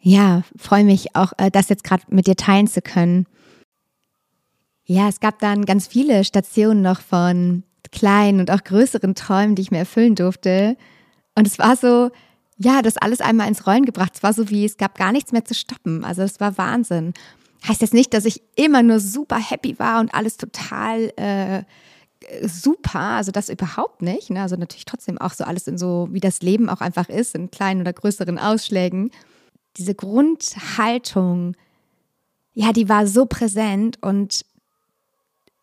[0.01, 3.27] ja, freue mich auch, äh, das jetzt gerade mit dir teilen zu können.
[4.83, 9.61] Ja, es gab dann ganz viele Stationen noch von kleinen und auch größeren Träumen, die
[9.61, 10.75] ich mir erfüllen durfte.
[11.35, 12.09] Und es war so,
[12.57, 14.13] ja, das alles einmal ins Rollen gebracht.
[14.15, 16.03] Es war so wie, es gab gar nichts mehr zu stoppen.
[16.03, 17.13] Also es war Wahnsinn.
[17.67, 21.63] Heißt jetzt nicht, dass ich immer nur super happy war und alles total äh,
[22.43, 24.29] super, also das überhaupt nicht.
[24.31, 24.41] Ne?
[24.41, 27.51] Also natürlich trotzdem auch so alles in so, wie das Leben auch einfach ist, in
[27.51, 29.11] kleinen oder größeren Ausschlägen.
[29.77, 31.55] Diese Grundhaltung,
[32.53, 34.45] ja, die war so präsent und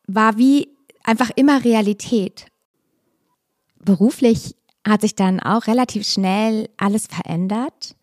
[0.07, 0.69] war wie
[1.05, 2.47] einfach immer Realität.
[3.79, 7.97] Beruflich hat sich dann auch relativ schnell alles verändert,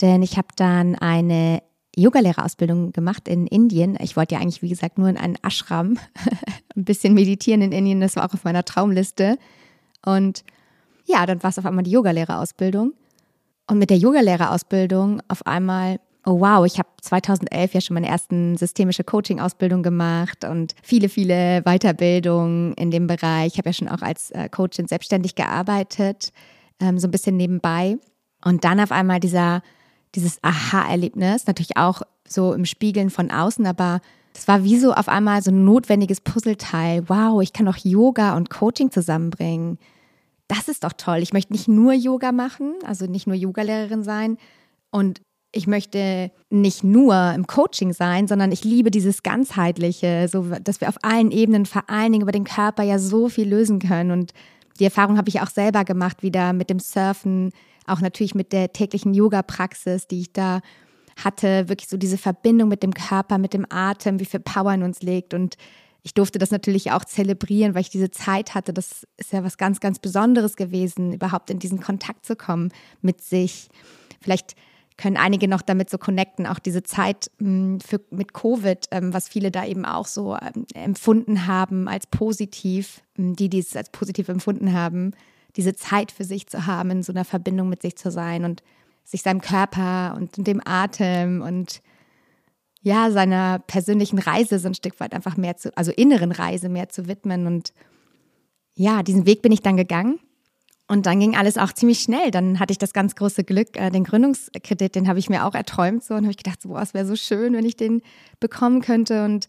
[0.00, 1.62] denn ich habe dann eine
[1.96, 3.96] Yogalehrerausbildung gemacht in Indien.
[4.00, 5.98] Ich wollte ja eigentlich, wie gesagt, nur in einen Ashram
[6.76, 8.00] ein bisschen meditieren in Indien.
[8.00, 9.38] Das war auch auf meiner Traumliste.
[10.04, 10.44] Und
[11.06, 12.92] ja, dann war es auf einmal die Yogalehrerausbildung.
[13.68, 18.56] Und mit der Yogalehrerausbildung auf einmal, oh wow, ich habe 2011 ja schon meine ersten
[18.56, 23.52] systemische Coaching-Ausbildung gemacht und viele, viele Weiterbildungen in dem Bereich.
[23.52, 26.32] Ich habe ja schon auch als äh, Coachin selbstständig gearbeitet,
[26.80, 27.96] ähm, so ein bisschen nebenbei.
[28.44, 29.62] Und dann auf einmal dieser
[30.16, 34.00] dieses Aha-Erlebnis, natürlich auch so im Spiegeln von außen, aber
[34.32, 37.08] das war wie so auf einmal so ein notwendiges Puzzleteil.
[37.08, 39.78] Wow, ich kann auch Yoga und Coaching zusammenbringen.
[40.48, 41.18] Das ist doch toll.
[41.18, 44.38] Ich möchte nicht nur Yoga machen, also nicht nur Yogalehrerin sein
[44.90, 45.20] und
[45.52, 50.88] ich möchte nicht nur im Coaching sein, sondern ich liebe dieses ganzheitliche, so dass wir
[50.88, 54.32] auf allen Ebenen, vor allen Dingen über den Körper ja so viel lösen können und
[54.78, 57.52] die Erfahrung habe ich auch selber gemacht, wieder mit dem Surfen,
[57.86, 60.60] auch natürlich mit der täglichen Yoga-Praxis, die ich da
[61.16, 64.82] hatte, wirklich so diese Verbindung mit dem Körper, mit dem Atem, wie viel Power in
[64.82, 65.32] uns liegt.
[65.32, 65.56] Und
[66.06, 68.72] ich durfte das natürlich auch zelebrieren, weil ich diese Zeit hatte.
[68.72, 72.70] Das ist ja was ganz, ganz Besonderes gewesen, überhaupt in diesen Kontakt zu kommen
[73.02, 73.66] mit sich.
[74.20, 74.54] Vielleicht
[74.96, 79.28] können einige noch damit so connecten, auch diese Zeit hm, für, mit Covid, ähm, was
[79.28, 83.90] viele da eben auch so ähm, empfunden haben als positiv, hm, die, die es als
[83.90, 85.10] positiv empfunden haben,
[85.56, 88.62] diese Zeit für sich zu haben, in so einer Verbindung mit sich zu sein und
[89.02, 91.82] sich seinem Körper und dem Atem und
[92.86, 96.88] ja, seiner persönlichen Reise so ein Stück weit einfach mehr zu, also inneren Reise mehr
[96.88, 97.48] zu widmen.
[97.48, 97.72] Und
[98.76, 100.20] ja, diesen Weg bin ich dann gegangen.
[100.86, 102.30] Und dann ging alles auch ziemlich schnell.
[102.30, 105.56] Dann hatte ich das ganz große Glück, äh, den Gründungskredit, den habe ich mir auch
[105.56, 106.04] erträumt.
[106.04, 108.02] So, und habe ich gedacht, so, boah, es wäre so schön, wenn ich den
[108.38, 109.24] bekommen könnte.
[109.24, 109.48] Und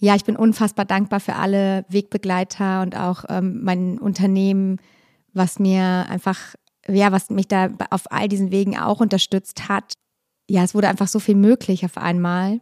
[0.00, 4.80] ja, ich bin unfassbar dankbar für alle Wegbegleiter und auch ähm, mein Unternehmen,
[5.32, 6.56] was mir einfach,
[6.88, 9.92] ja, was mich da auf all diesen Wegen auch unterstützt hat.
[10.50, 12.60] Ja, es wurde einfach so viel möglich auf einmal.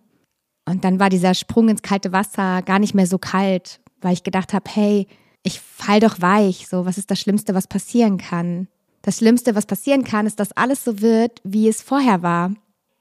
[0.71, 4.23] Und dann war dieser Sprung ins kalte Wasser gar nicht mehr so kalt, weil ich
[4.23, 5.07] gedacht habe, hey,
[5.43, 6.67] ich fall doch weich.
[6.69, 8.69] So, was ist das Schlimmste, was passieren kann?
[9.03, 12.53] Das Schlimmste, was passieren kann, ist, dass alles so wird, wie es vorher war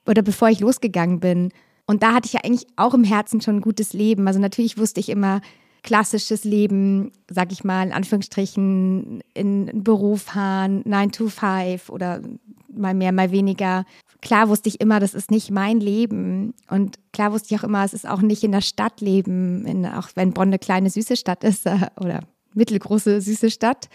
[0.06, 1.52] oder bevor ich losgegangen bin.
[1.86, 4.28] Und da hatte ich ja eigentlich auch im Herzen schon ein gutes Leben.
[4.28, 5.42] Also natürlich wusste ich immer,
[5.84, 12.22] klassisches Leben, sag ich mal, in Anführungsstrichen, in einen Beruf fahren, 9 to 5 oder
[12.74, 13.86] mal mehr, mal weniger.
[14.22, 16.54] Klar wusste ich immer, das ist nicht mein Leben.
[16.70, 19.86] Und klar wusste ich auch immer, es ist auch nicht in der Stadt leben, in,
[19.86, 22.22] auch wenn Bonn eine kleine, süße Stadt ist äh, oder
[22.54, 23.90] mittelgroße, süße Stadt.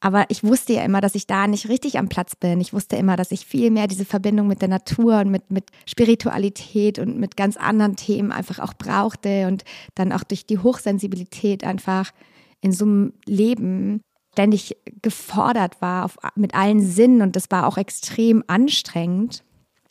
[0.00, 2.60] Aber ich wusste ja immer, dass ich da nicht richtig am Platz bin.
[2.60, 5.64] Ich wusste immer, dass ich viel mehr diese Verbindung mit der Natur und mit, mit
[5.86, 9.64] Spiritualität und mit ganz anderen Themen einfach auch brauchte und
[9.94, 12.12] dann auch durch die Hochsensibilität einfach
[12.60, 14.02] in so einem Leben
[14.36, 19.42] ständig gefordert war auf, mit allen Sinnen und das war auch extrem anstrengend.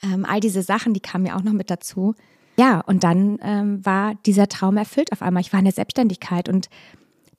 [0.03, 2.13] Ähm, all diese Sachen, die kamen ja auch noch mit dazu.
[2.55, 5.41] Ja, und dann ähm, war dieser Traum erfüllt auf einmal.
[5.41, 6.69] Ich war in der Selbstständigkeit und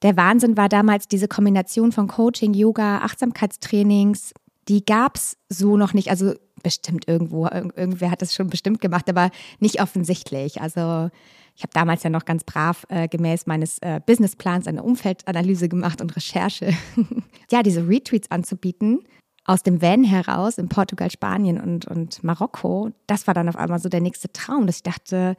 [0.02, 4.34] der Wahnsinn war damals diese Kombination von Coaching, Yoga, Achtsamkeitstrainings.
[4.66, 6.10] Die gab es so noch nicht.
[6.10, 6.34] Also
[6.66, 10.60] bestimmt irgendwo, irgendwer hat das schon bestimmt gemacht, aber nicht offensichtlich.
[10.60, 11.10] Also
[11.54, 16.00] ich habe damals ja noch ganz brav äh, gemäß meines äh, Businessplans eine Umfeldanalyse gemacht
[16.00, 16.72] und Recherche.
[17.52, 19.04] ja, diese Retreats anzubieten
[19.44, 23.78] aus dem Van heraus in Portugal, Spanien und, und Marokko, das war dann auf einmal
[23.78, 25.36] so der nächste Traum, dass ich dachte,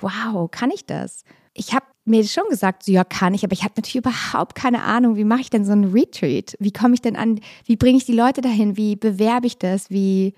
[0.00, 1.24] wow, kann ich das?
[1.54, 4.84] Ich habe mir schon gesagt, so, ja, kann ich, aber ich habe natürlich überhaupt keine
[4.84, 6.54] Ahnung, wie mache ich denn so ein Retreat?
[6.60, 8.76] Wie komme ich denn an, wie bringe ich die Leute dahin?
[8.76, 9.90] Wie bewerbe ich das?
[9.90, 10.34] Wie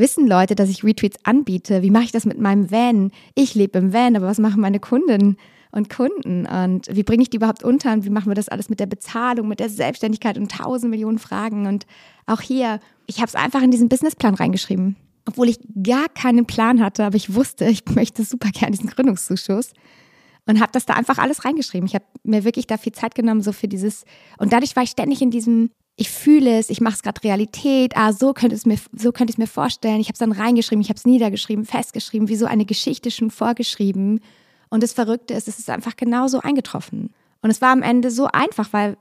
[0.00, 1.82] wissen Leute, dass ich Retreats anbiete?
[1.82, 3.12] Wie mache ich das mit meinem Van?
[3.34, 5.36] Ich lebe im Van, aber was machen meine Kunden
[5.70, 6.46] und Kunden?
[6.46, 7.92] Und wie bringe ich die überhaupt unter?
[7.92, 11.18] Und wie machen wir das alles mit der Bezahlung, mit der Selbstständigkeit und tausend Millionen
[11.18, 11.66] Fragen?
[11.66, 11.86] Und
[12.26, 14.96] auch hier, ich habe es einfach in diesen Businessplan reingeschrieben.
[15.26, 19.72] Obwohl ich gar keinen Plan hatte, aber ich wusste, ich möchte super gerne diesen Gründungszuschuss
[20.46, 21.86] und habe das da einfach alles reingeschrieben.
[21.86, 24.04] Ich habe mir wirklich da viel Zeit genommen, so für dieses.
[24.38, 27.94] Und dadurch war ich ständig in diesem, ich fühle es, ich mache es gerade Realität,
[27.94, 30.00] ah, so könnte es mir, so könnte ich es mir vorstellen.
[30.00, 33.30] Ich habe es dann reingeschrieben, ich habe es niedergeschrieben, festgeschrieben, wie so eine Geschichte schon
[33.30, 34.20] vorgeschrieben.
[34.70, 37.10] Und das Verrückte ist, es ist einfach genauso eingetroffen.
[37.42, 38.96] Und es war am Ende so einfach, weil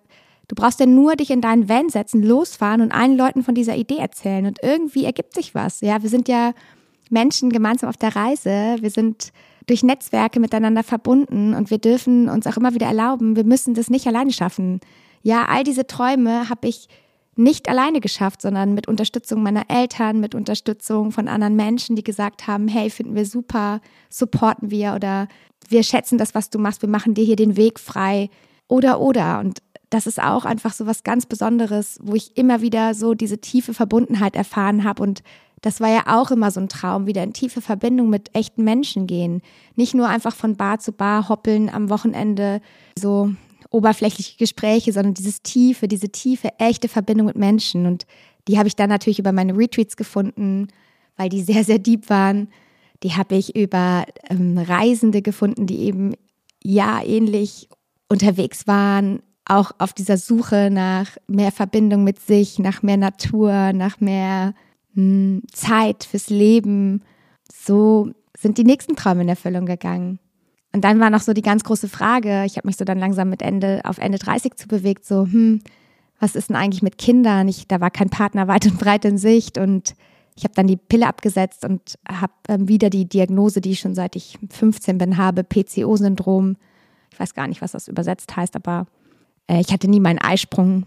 [0.49, 3.77] du brauchst ja nur dich in deinen Van setzen, losfahren und allen Leuten von dieser
[3.77, 4.45] Idee erzählen.
[4.45, 5.79] Und irgendwie ergibt sich was.
[5.79, 6.51] Ja, wir sind ja
[7.09, 8.75] Menschen gemeinsam auf der Reise.
[8.81, 9.31] Wir sind
[9.67, 13.89] durch Netzwerke miteinander verbunden und wir dürfen uns auch immer wieder erlauben, wir müssen das
[13.89, 14.81] nicht alleine schaffen.
[15.21, 16.87] Ja, all diese Träume habe ich
[17.35, 22.47] nicht alleine geschafft, sondern mit Unterstützung meiner Eltern, mit Unterstützung von anderen Menschen, die gesagt
[22.47, 23.79] haben, hey, finden wir super,
[24.09, 25.27] supporten wir oder
[25.69, 28.29] wir schätzen das, was du machst, wir machen dir hier den Weg frei.
[28.67, 29.39] Oder oder.
[29.39, 33.39] Und das ist auch einfach so was ganz Besonderes, wo ich immer wieder so diese
[33.39, 35.23] tiefe Verbundenheit erfahren habe und
[35.61, 39.07] das war ja auch immer so ein Traum, wieder in tiefe Verbindung mit echten Menschen
[39.07, 39.41] gehen.
[39.75, 42.61] Nicht nur einfach von Bar zu Bar hoppeln am Wochenende,
[42.97, 43.33] so
[43.69, 47.85] oberflächliche Gespräche, sondern dieses tiefe, diese tiefe, echte Verbindung mit Menschen.
[47.85, 48.05] Und
[48.47, 50.67] die habe ich dann natürlich über meine Retreats gefunden,
[51.17, 52.49] weil die sehr, sehr deep waren.
[53.03, 56.13] Die habe ich über ähm, Reisende gefunden, die eben
[56.63, 57.69] ja ähnlich
[58.09, 63.99] unterwegs waren, auch auf dieser Suche nach mehr Verbindung mit sich, nach mehr Natur, nach
[63.99, 64.53] mehr
[64.93, 67.03] hm, Zeit fürs Leben.
[67.51, 70.19] So sind die nächsten Träume in Erfüllung gegangen.
[70.71, 73.29] Und dann war noch so die ganz große Frage, ich habe mich so dann langsam
[73.29, 75.61] mit Ende auf Ende 30 zu bewegt, so, hm,
[76.19, 77.47] was ist denn eigentlich mit Kindern?
[77.47, 79.95] Ich, da war kein Partner weit und breit in Sicht und
[80.35, 83.95] ich habe dann die Pille abgesetzt und habe ähm, wieder die Diagnose, die ich schon
[83.95, 86.55] seit ich 15 bin, habe, PCO-Syndrom.
[87.11, 88.85] Ich weiß gar nicht, was das übersetzt heißt, aber
[89.47, 90.85] äh, ich hatte nie meinen Eisprung,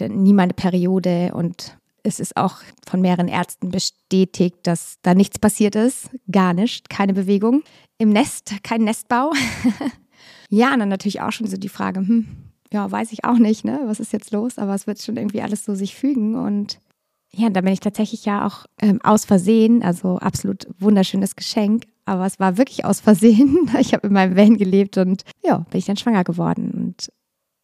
[0.00, 5.76] nie meine Periode und es ist auch von mehreren Ärzten bestätigt, dass da nichts passiert
[5.76, 6.10] ist.
[6.30, 7.62] Gar nicht, keine Bewegung.
[7.98, 9.32] Im Nest, kein Nestbau.
[10.48, 12.26] ja, und dann natürlich auch schon so die Frage, hm,
[12.72, 13.80] ja, weiß ich auch nicht, ne?
[13.84, 14.58] Was ist jetzt los?
[14.58, 16.34] Aber es wird schon irgendwie alles so sich fügen.
[16.34, 16.80] Und
[17.30, 22.26] ja, da bin ich tatsächlich ja auch ähm, aus Versehen, also absolut wunderschönes Geschenk, aber
[22.26, 23.70] es war wirklich aus Versehen.
[23.78, 26.70] Ich habe in meinem Van gelebt und ja, bin ich dann schwanger geworden.
[26.72, 27.12] Und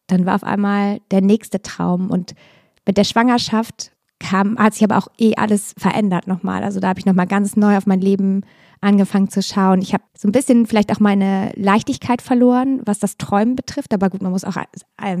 [0.07, 2.09] dann war auf einmal der nächste Traum.
[2.09, 2.35] Und
[2.85, 6.63] mit der Schwangerschaft kam, hat sich aber auch eh alles verändert nochmal.
[6.63, 8.43] Also da habe ich nochmal ganz neu auf mein Leben
[8.81, 9.81] angefangen zu schauen.
[9.81, 13.93] Ich habe so ein bisschen vielleicht auch meine Leichtigkeit verloren, was das Träumen betrifft.
[13.93, 14.55] Aber gut, man muss auch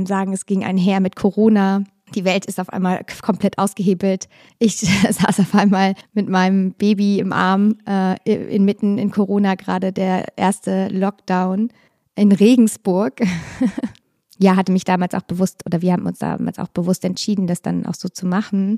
[0.05, 1.83] sagen, es ging einher mit Corona.
[2.15, 4.27] Die Welt ist auf einmal komplett ausgehebelt.
[4.57, 4.77] Ich
[5.09, 10.87] saß auf einmal mit meinem Baby im Arm, äh, inmitten in Corona gerade der erste
[10.87, 11.69] Lockdown
[12.15, 13.21] in Regensburg.
[14.39, 17.61] ja, hatte mich damals auch bewusst, oder wir haben uns damals auch bewusst entschieden, das
[17.61, 18.77] dann auch so zu machen.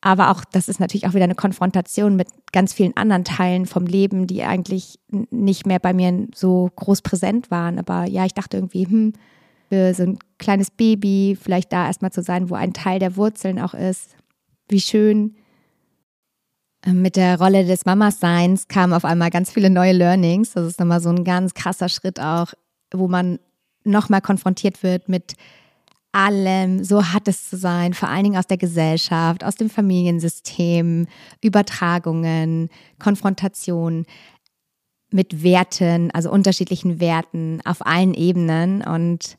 [0.00, 3.86] Aber auch, das ist natürlich auch wieder eine Konfrontation mit ganz vielen anderen Teilen vom
[3.86, 4.98] Leben, die eigentlich
[5.30, 7.78] nicht mehr bei mir so groß präsent waren.
[7.78, 9.12] Aber ja, ich dachte irgendwie, hm,
[9.68, 13.58] für so ein kleines Baby, vielleicht da erstmal zu sein, wo ein Teil der Wurzeln
[13.58, 14.16] auch ist.
[14.68, 15.36] Wie schön.
[16.86, 20.52] Ähm, mit der Rolle des Mamas-Seins kamen auf einmal ganz viele neue Learnings.
[20.52, 22.52] Das ist nochmal so ein ganz krasser Schritt auch,
[22.92, 23.38] wo man
[23.84, 25.34] nochmal konfrontiert wird mit
[26.12, 31.06] allem, so hat es zu sein, vor allen Dingen aus der Gesellschaft, aus dem Familiensystem,
[31.42, 34.06] Übertragungen, Konfrontation
[35.10, 38.82] mit Werten, also unterschiedlichen Werten auf allen Ebenen.
[38.82, 39.38] Und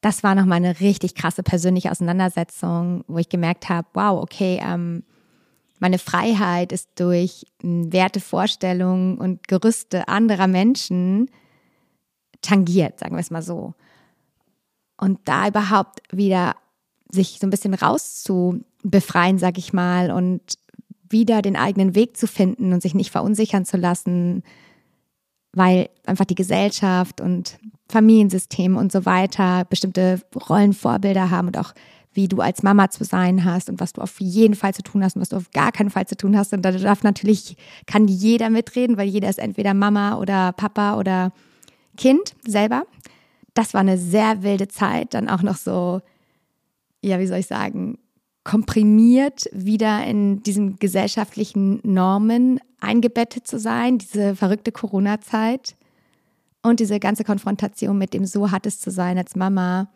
[0.00, 5.04] das war nochmal eine richtig krasse persönliche Auseinandersetzung, wo ich gemerkt habe, wow, okay, ähm,
[5.78, 11.30] meine Freiheit ist durch hm, Wertevorstellungen und Gerüste anderer Menschen
[12.46, 13.74] tangiert, sagen wir es mal so.
[14.96, 16.56] Und da überhaupt wieder
[17.10, 20.40] sich so ein bisschen rauszubefreien, sag ich mal, und
[21.08, 24.42] wieder den eigenen Weg zu finden und sich nicht verunsichern zu lassen,
[25.52, 31.72] weil einfach die Gesellschaft und Familiensystem und so weiter bestimmte Rollenvorbilder haben und auch
[32.12, 35.04] wie du als Mama zu sein hast und was du auf jeden Fall zu tun
[35.04, 36.52] hast und was du auf gar keinen Fall zu tun hast.
[36.52, 37.56] Und da darf natürlich,
[37.86, 41.32] kann jeder mitreden, weil jeder ist entweder Mama oder Papa oder
[41.96, 42.84] Kind selber
[43.56, 46.00] das war eine sehr wilde Zeit, dann auch noch so,
[47.02, 47.98] ja, wie soll ich sagen,
[48.44, 55.74] komprimiert wieder in diesen gesellschaftlichen Normen eingebettet zu sein, diese verrückte Corona-Zeit
[56.62, 59.88] und diese ganze Konfrontation mit dem so hat es zu sein als Mama.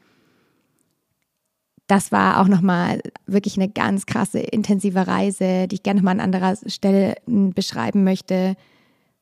[1.87, 6.21] Das war auch nochmal wirklich eine ganz krasse, intensive Reise, die ich gerne nochmal an
[6.21, 8.57] anderer Stelle beschreiben möchte,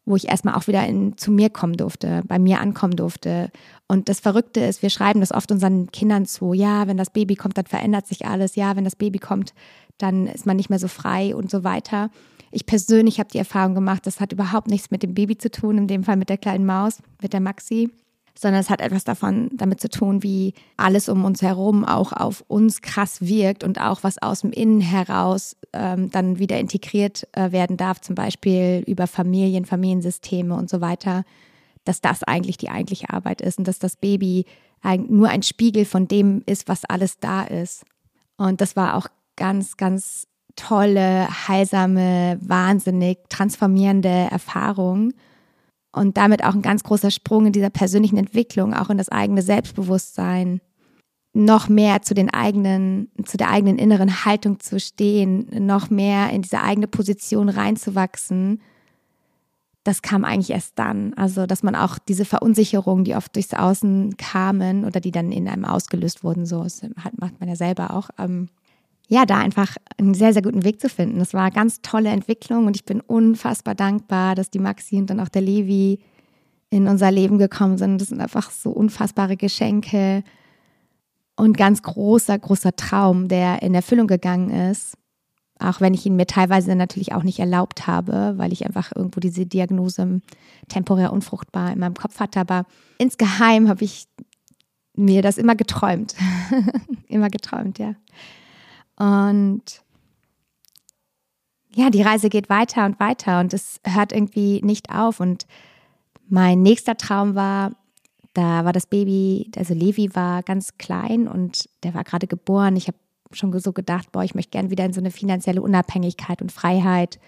[0.08, 3.50] wo ich erstmal auch wieder in, zu mir kommen durfte, bei mir ankommen durfte.
[3.86, 6.52] Und das Verrückte ist, wir schreiben das oft unseren Kindern zu.
[6.52, 8.56] Ja, wenn das Baby kommt, dann verändert sich alles.
[8.56, 9.54] Ja, wenn das Baby kommt,
[9.98, 12.10] dann ist man nicht mehr so frei und so weiter.
[12.50, 15.76] Ich persönlich habe die Erfahrung gemacht, das hat überhaupt nichts mit dem Baby zu tun,
[15.76, 17.90] in dem Fall mit der kleinen Maus, mit der Maxi
[18.40, 22.44] sondern es hat etwas davon damit zu tun, wie alles um uns herum auch auf
[22.46, 27.50] uns krass wirkt und auch was aus dem Innen heraus ähm, dann wieder integriert äh,
[27.50, 31.24] werden darf, zum Beispiel über Familien, Familiensysteme und so weiter,
[31.84, 34.44] dass das eigentlich die eigentliche Arbeit ist und dass das Baby
[35.08, 37.84] nur ein Spiegel von dem ist, was alles da ist.
[38.36, 45.14] Und das war auch ganz, ganz tolle, heilsame, wahnsinnig transformierende Erfahrung
[45.92, 49.42] und damit auch ein ganz großer Sprung in dieser persönlichen Entwicklung, auch in das eigene
[49.42, 50.60] Selbstbewusstsein,
[51.34, 56.42] noch mehr zu den eigenen, zu der eigenen inneren Haltung zu stehen, noch mehr in
[56.42, 58.60] diese eigene Position reinzuwachsen.
[59.84, 61.14] Das kam eigentlich erst dann.
[61.14, 65.48] Also, dass man auch diese Verunsicherungen, die oft durchs Außen kamen oder die dann in
[65.48, 66.82] einem ausgelöst wurden, so das
[67.18, 68.48] macht man ja selber auch, ähm,
[69.08, 71.18] ja, da einfach einen sehr, sehr guten Weg zu finden.
[71.18, 75.08] Das war eine ganz tolle Entwicklung und ich bin unfassbar dankbar, dass die Maxi und
[75.08, 75.98] dann auch der Levi
[76.70, 78.00] in unser Leben gekommen sind.
[78.00, 80.22] Das sind einfach so unfassbare Geschenke
[81.36, 84.94] und ganz großer, großer Traum, der in Erfüllung gegangen ist.
[85.58, 89.20] Auch wenn ich ihn mir teilweise natürlich auch nicht erlaubt habe, weil ich einfach irgendwo
[89.20, 90.20] diese Diagnose
[90.68, 92.40] temporär unfruchtbar in meinem Kopf hatte.
[92.40, 92.64] Aber
[92.98, 94.06] insgeheim habe ich
[94.94, 96.14] mir das immer geträumt.
[97.08, 97.94] immer geträumt, ja.
[98.98, 99.62] Und
[101.74, 105.20] ja, die Reise geht weiter und weiter und es hört irgendwie nicht auf.
[105.20, 105.46] Und
[106.28, 107.72] mein nächster Traum war,
[108.34, 112.76] da war das Baby, also Levi war ganz klein und der war gerade geboren.
[112.76, 112.98] Ich habe
[113.32, 117.18] schon so gedacht, boah, ich möchte gerne wieder in so eine finanzielle Unabhängigkeit und Freiheit.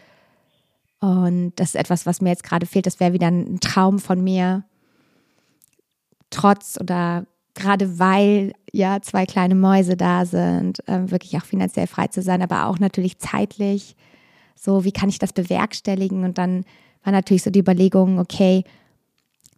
[1.01, 2.87] Und das ist etwas, was mir jetzt gerade fehlt.
[2.87, 4.65] Das wäre wieder ein Traum von mir.
[6.31, 12.07] Trotz oder gerade weil ja zwei kleine Mäuse da sind, äh, wirklich auch finanziell frei
[12.09, 13.97] zu sein, aber auch natürlich zeitlich.
[14.55, 16.25] So, wie kann ich das bewerkstelligen?
[16.25, 16.65] Und dann
[17.03, 18.65] war natürlich so die Überlegung, okay,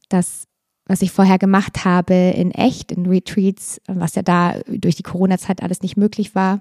[0.08, 0.46] das
[0.86, 5.62] was ich vorher gemacht habe in echt, in Retreats, was ja da durch die Corona-Zeit
[5.62, 6.60] alles nicht möglich war,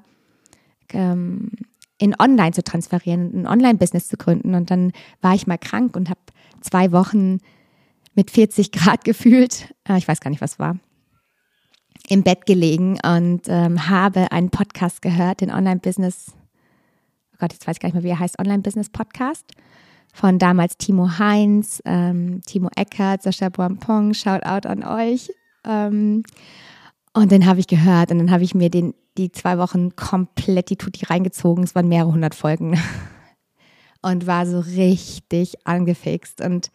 [0.94, 1.52] ähm,
[1.98, 4.56] in Online zu transferieren, ein Online-Business zu gründen.
[4.56, 4.92] Und dann
[5.22, 6.20] war ich mal krank und habe
[6.62, 7.40] zwei Wochen
[8.14, 10.78] mit 40 Grad gefühlt, äh, ich weiß gar nicht, was war,
[12.12, 16.34] im Bett gelegen und ähm, habe einen Podcast gehört, den Online-Business,
[17.32, 19.46] oh Gott, jetzt weiß ich gar nicht mehr, wie er heißt, Online-Business-Podcast
[20.14, 25.32] von damals Timo Heinz, ähm, Timo Eckert, Sascha Boampong, shout out an euch.
[25.66, 26.24] Ähm,
[27.14, 30.70] und den habe ich gehört und dann habe ich mir den, die zwei Wochen komplett
[30.70, 31.64] die Tutti reingezogen.
[31.64, 32.78] Es waren mehrere hundert Folgen
[34.02, 36.42] und war so richtig angefixt.
[36.42, 36.72] Und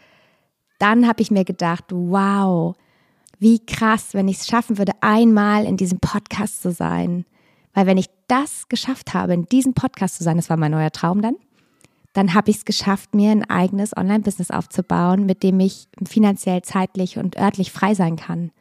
[0.79, 2.75] dann habe ich mir gedacht, wow,
[3.39, 7.25] wie krass, wenn ich es schaffen würde, einmal in diesem Podcast zu sein.
[7.75, 10.91] Weil wenn ich das geschafft habe, in diesem Podcast zu sein, das war mein neuer
[10.91, 11.37] Traum dann,
[12.15, 17.19] dann habe ich es geschafft, mir ein eigenes Online-Business aufzubauen, mit dem ich finanziell, zeitlich
[17.19, 18.53] und örtlich frei sein kann.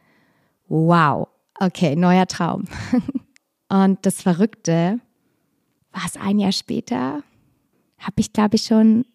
[0.68, 1.28] Wow.
[1.58, 2.64] Okay, neuer Traum.
[3.68, 5.00] Und das Verrückte,
[5.90, 7.22] war es ein Jahr später,
[7.98, 9.06] habe ich, glaube ich, schon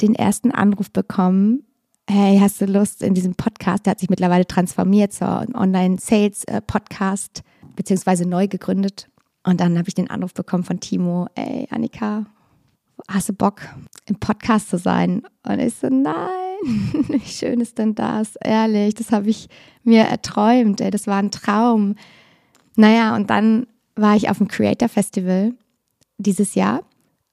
[0.00, 1.64] den ersten Anruf bekommen.
[2.12, 3.86] Hey, hast du Lust in diesem Podcast?
[3.86, 7.44] Der hat sich mittlerweile transformiert zu einem Online-Sales-Podcast,
[7.76, 9.08] beziehungsweise neu gegründet.
[9.44, 11.28] Und dann habe ich den Anruf bekommen von Timo.
[11.36, 12.26] Ey, Annika,
[13.06, 13.60] hast du Bock,
[14.06, 15.22] im Podcast zu sein?
[15.46, 16.16] Und ich so, nein,
[17.10, 18.34] wie schön ist denn das?
[18.42, 19.48] Ehrlich, das habe ich
[19.84, 21.94] mir erträumt, ey, das war ein Traum.
[22.74, 25.54] Naja, und dann war ich auf dem Creator Festival
[26.18, 26.82] dieses Jahr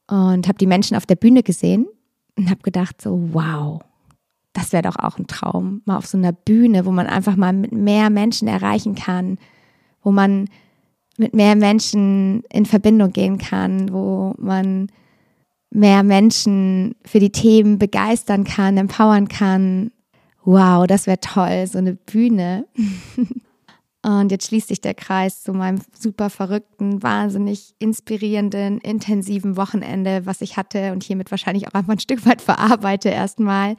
[0.08, 1.88] und habe die Menschen auf der Bühne gesehen
[2.38, 3.82] und habe gedacht, so, wow,
[4.58, 7.54] das wäre doch auch ein Traum, mal auf so einer Bühne, wo man einfach mal
[7.54, 9.38] mit mehr Menschen erreichen kann,
[10.02, 10.50] wo man
[11.16, 14.88] mit mehr Menschen in Verbindung gehen kann, wo man
[15.70, 19.92] mehr Menschen für die Themen begeistern kann, empowern kann.
[20.44, 22.66] Wow, das wäre toll, so eine Bühne.
[24.02, 30.42] Und jetzt schließt sich der Kreis zu meinem super verrückten, wahnsinnig inspirierenden, intensiven Wochenende, was
[30.42, 33.76] ich hatte und hiermit wahrscheinlich auch einfach ein Stück weit verarbeite erstmal.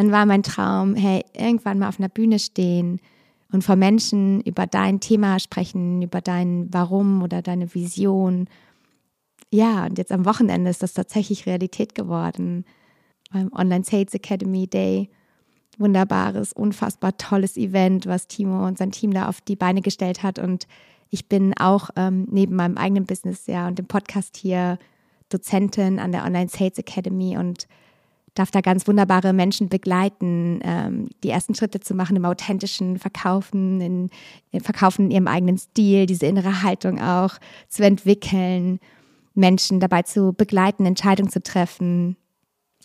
[0.00, 3.00] Dann war mein Traum, hey, irgendwann mal auf einer Bühne stehen
[3.52, 8.48] und vor Menschen über dein Thema sprechen, über dein Warum oder deine Vision
[9.52, 12.64] ja, und jetzt am Wochenende ist das tatsächlich Realität geworden.
[13.32, 15.10] Beim Online Sales Academy Day.
[15.78, 20.38] Wunderbares, unfassbar tolles Event, was Timo und sein Team da auf die Beine gestellt hat.
[20.38, 20.66] Und
[21.08, 24.78] ich bin auch ähm, neben meinem eigenen Business ja und dem Podcast hier
[25.30, 27.66] Dozentin an der Online Sales Academy und
[28.34, 33.80] darf da ganz wunderbare Menschen begleiten, ähm, die ersten Schritte zu machen im authentischen Verkaufen,
[33.80, 34.10] in,
[34.50, 37.38] in Verkaufen in ihrem eigenen Stil, diese innere Haltung auch
[37.68, 38.80] zu entwickeln
[39.34, 42.16] Menschen dabei zu begleiten, Entscheidungen zu treffen.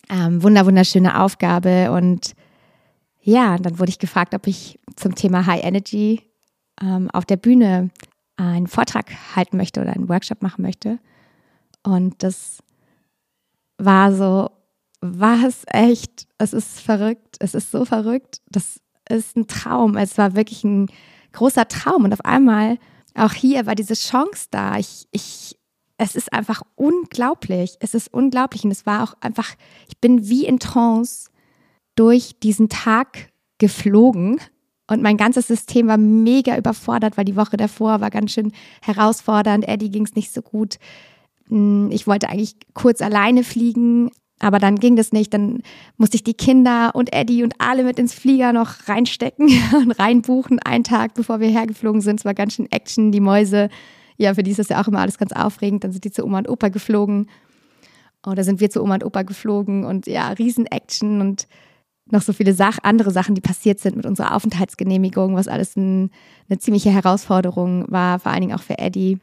[0.08, 1.92] Ähm, wunder, wunderschöne Aufgabe.
[1.92, 2.34] Und
[3.20, 6.22] ja, dann wurde ich gefragt, ob ich zum Thema High Energy
[6.80, 7.90] ähm, auf der Bühne
[8.36, 10.98] einen Vortrag halten möchte oder einen Workshop machen möchte.
[11.82, 12.58] Und das
[13.78, 14.50] war so,
[15.00, 19.96] war es echt, es ist verrückt, es ist so verrückt, das ist ein Traum.
[19.96, 20.88] Es war wirklich ein
[21.32, 22.04] großer Traum.
[22.04, 22.78] Und auf einmal,
[23.14, 24.78] auch hier war diese Chance da.
[24.78, 25.56] Ich, ich
[25.98, 27.76] es ist einfach unglaublich.
[27.80, 28.64] Es ist unglaublich.
[28.64, 29.54] Und es war auch einfach,
[29.88, 31.30] ich bin wie in Trance
[31.94, 34.38] durch diesen Tag geflogen.
[34.88, 39.66] Und mein ganzes System war mega überfordert, weil die Woche davor war ganz schön herausfordernd.
[39.66, 40.78] Eddie ging es nicht so gut.
[41.48, 45.32] Hm, ich wollte eigentlich kurz alleine fliegen, aber dann ging das nicht.
[45.32, 45.62] Dann
[45.96, 50.58] musste ich die Kinder und Eddie und alle mit ins Flieger noch reinstecken und reinbuchen,
[50.58, 52.20] einen Tag bevor wir hergeflogen sind.
[52.20, 53.12] Es war ganz schön Action.
[53.12, 53.68] Die Mäuse
[54.16, 55.84] ja, für die ist das ja auch immer alles ganz aufregend.
[55.84, 57.28] Dann sind die zu Oma und Opa geflogen.
[58.26, 61.46] Oder sind wir zu Oma und Opa geflogen und ja, Riesen-Action und
[62.10, 66.10] noch so viele Sach andere Sachen, die passiert sind mit unserer Aufenthaltsgenehmigung, was alles ein,
[66.48, 69.18] eine ziemliche Herausforderung war, vor allen Dingen auch für Eddie.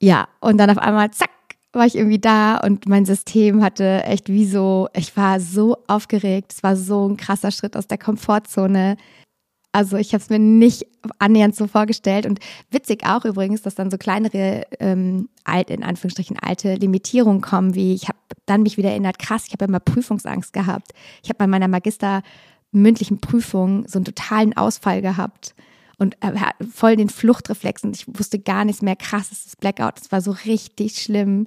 [0.00, 1.30] Ja, und dann auf einmal, zack,
[1.72, 6.52] war ich irgendwie da und mein System hatte echt wie so, ich war so aufgeregt,
[6.52, 8.96] es war so ein krasser Schritt aus der Komfortzone.
[9.72, 10.86] Also ich habe es mir nicht
[11.18, 12.24] annähernd so vorgestellt.
[12.24, 17.74] Und witzig auch übrigens, dass dann so kleinere, ähm, alt, in Anführungsstrichen alte Limitierungen kommen,
[17.74, 20.92] wie ich habe dann mich wieder erinnert, krass, ich habe immer Prüfungsangst gehabt.
[21.22, 22.22] Ich habe bei meiner Magister
[22.72, 25.54] mündlichen Prüfung so einen totalen Ausfall gehabt
[25.98, 26.16] und
[26.72, 28.96] voll den Fluchtreflex und ich wusste gar nichts mehr.
[28.96, 30.00] Krass, ist das Blackout.
[30.00, 31.46] Das war so richtig schlimm.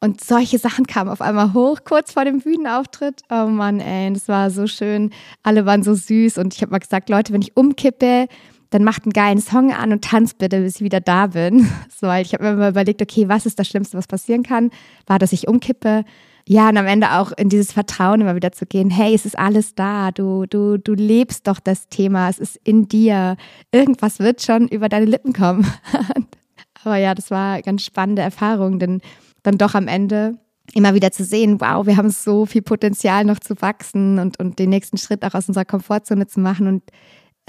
[0.00, 3.22] Und solche Sachen kamen auf einmal hoch, kurz vor dem Bühnenauftritt.
[3.30, 5.10] Oh Mann, ey, das war so schön.
[5.44, 6.38] Alle waren so süß.
[6.38, 8.26] Und ich habe mal gesagt, Leute, wenn ich umkippe,
[8.70, 11.68] dann macht einen geilen Song an und tanzt bitte, bis ich wieder da bin.
[12.00, 14.70] So, weil ich habe mir mal überlegt, okay, was ist das Schlimmste, was passieren kann?
[15.06, 16.04] War, dass ich umkippe.
[16.46, 19.38] Ja, und am Ende auch in dieses Vertrauen immer wieder zu gehen, hey, es ist
[19.38, 23.36] alles da, du, du, du lebst doch das Thema, es ist in dir,
[23.70, 25.66] irgendwas wird schon über deine Lippen kommen.
[26.84, 29.00] Aber ja, das war eine ganz spannende Erfahrung, denn
[29.42, 30.38] dann doch am Ende
[30.74, 34.58] immer wieder zu sehen, wow, wir haben so viel Potenzial noch zu wachsen und, und
[34.58, 36.66] den nächsten Schritt auch aus unserer Komfortzone zu machen.
[36.66, 36.82] Und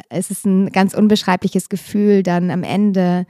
[0.10, 3.26] es ist ein ganz unbeschreibliches Gefühl, dann am Ende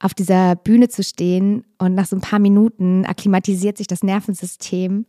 [0.00, 5.06] auf dieser Bühne zu stehen und nach so ein paar Minuten akklimatisiert sich das Nervensystem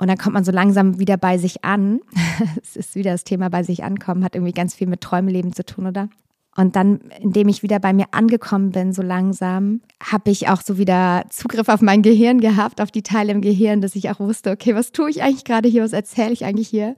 [0.00, 2.00] und dann kommt man so langsam wieder bei sich an.
[2.62, 5.64] Es ist wieder das Thema bei sich ankommen, hat irgendwie ganz viel mit Träumeleben zu
[5.64, 6.08] tun, oder?
[6.56, 10.78] Und dann, indem ich wieder bei mir angekommen bin, so langsam, habe ich auch so
[10.78, 14.50] wieder Zugriff auf mein Gehirn gehabt, auf die Teile im Gehirn, dass ich auch wusste,
[14.50, 16.96] okay, was tue ich eigentlich gerade hier, was erzähle ich eigentlich hier?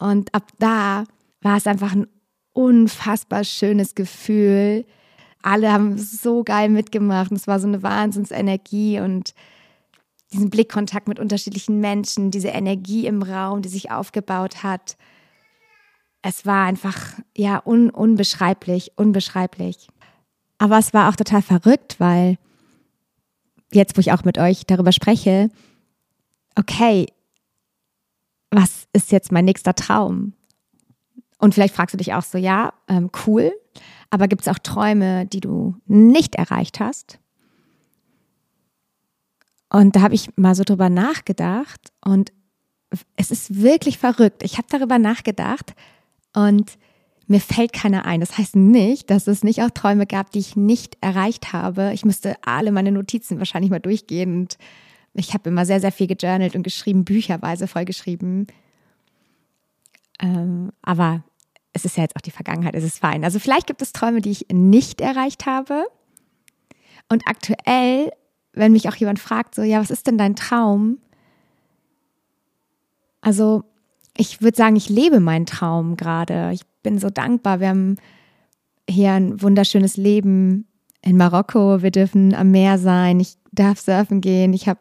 [0.00, 1.04] Und ab da
[1.42, 2.08] war es einfach ein
[2.52, 4.84] unfassbar schönes Gefühl.
[5.42, 7.30] Alle haben so geil mitgemacht.
[7.30, 9.34] Und es war so eine Wahnsinnsenergie und
[10.32, 14.96] diesen Blickkontakt mit unterschiedlichen Menschen, diese Energie im Raum, die sich aufgebaut hat
[16.22, 19.88] es war einfach, ja, un, unbeschreiblich, unbeschreiblich.
[20.58, 22.38] Aber es war auch total verrückt, weil
[23.72, 25.50] jetzt, wo ich auch mit euch darüber spreche,
[26.56, 27.06] okay,
[28.50, 30.34] was ist jetzt mein nächster Traum?
[31.38, 33.52] Und vielleicht fragst du dich auch so, ja, ähm, cool,
[34.12, 37.18] aber gibt es auch Träume, die du nicht erreicht hast?
[39.70, 42.32] Und da habe ich mal so drüber nachgedacht und
[43.16, 44.42] es ist wirklich verrückt.
[44.42, 45.74] Ich habe darüber nachgedacht,
[46.34, 46.78] und
[47.26, 48.20] mir fällt keiner ein.
[48.20, 51.92] Das heißt nicht, dass es nicht auch Träume gab, die ich nicht erreicht habe.
[51.94, 54.40] Ich müsste alle meine Notizen wahrscheinlich mal durchgehen.
[54.40, 54.58] Und
[55.14, 58.46] ich habe immer sehr, sehr viel gejournalt und geschrieben, bücherweise vollgeschrieben.
[60.20, 61.22] Ähm, aber
[61.72, 63.24] es ist ja jetzt auch die Vergangenheit, es ist fein.
[63.24, 65.86] Also vielleicht gibt es Träume, die ich nicht erreicht habe.
[67.08, 68.10] Und aktuell,
[68.52, 70.98] wenn mich auch jemand fragt, so, ja, was ist denn dein Traum?
[73.20, 73.64] Also
[74.16, 76.50] ich würde sagen, ich lebe meinen Traum gerade.
[76.52, 77.60] Ich bin so dankbar.
[77.60, 77.96] Wir haben
[78.88, 80.66] hier ein wunderschönes Leben
[81.00, 81.82] in Marokko.
[81.82, 83.20] Wir dürfen am Meer sein.
[83.20, 84.52] Ich darf surfen gehen.
[84.52, 84.80] Ich habe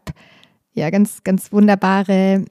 [0.74, 2.46] ja ganz, ganz wunderbare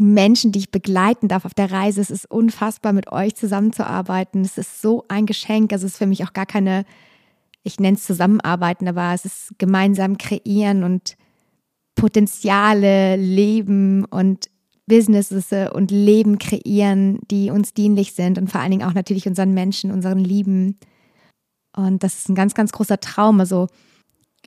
[0.00, 2.00] Menschen, die ich begleiten darf auf der Reise.
[2.00, 4.42] Es ist unfassbar, mit euch zusammenzuarbeiten.
[4.42, 5.72] Es ist so ein Geschenk.
[5.72, 6.84] Also es ist für mich auch gar keine,
[7.62, 11.16] ich nenne es Zusammenarbeiten, aber es ist gemeinsam kreieren und
[11.94, 14.50] Potenziale leben und
[14.86, 19.54] Businesses und Leben kreieren, die uns dienlich sind und vor allen Dingen auch natürlich unseren
[19.54, 20.78] Menschen, unseren Lieben.
[21.76, 23.40] Und das ist ein ganz, ganz großer Traum.
[23.40, 23.68] Also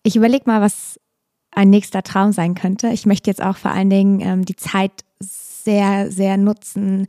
[0.03, 0.99] ich überlege mal, was
[1.57, 2.89] ein nächster Traum sein könnte.
[2.89, 7.07] Ich möchte jetzt auch vor allen Dingen ähm, die Zeit sehr, sehr nutzen.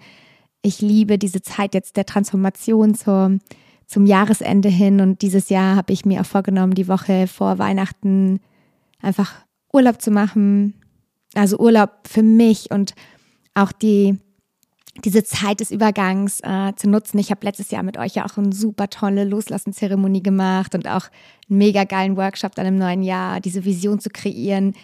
[0.62, 3.38] Ich liebe diese Zeit jetzt der Transformation zur,
[3.86, 5.03] zum Jahresende hin.
[5.03, 8.40] Und dieses Jahr habe ich mir auch vorgenommen, die Woche vor Weihnachten
[9.03, 9.34] einfach
[9.70, 10.72] Urlaub zu machen.
[11.34, 12.94] Also Urlaub für mich und
[13.53, 14.16] auch die
[15.05, 17.18] diese Zeit des Übergangs äh, zu nutzen.
[17.18, 21.07] Ich habe letztes Jahr mit euch ja auch eine super tolle Loslassenzeremonie gemacht und auch
[21.49, 24.74] einen mega geilen Workshop dann im neuen Jahr, diese Vision zu kreieren,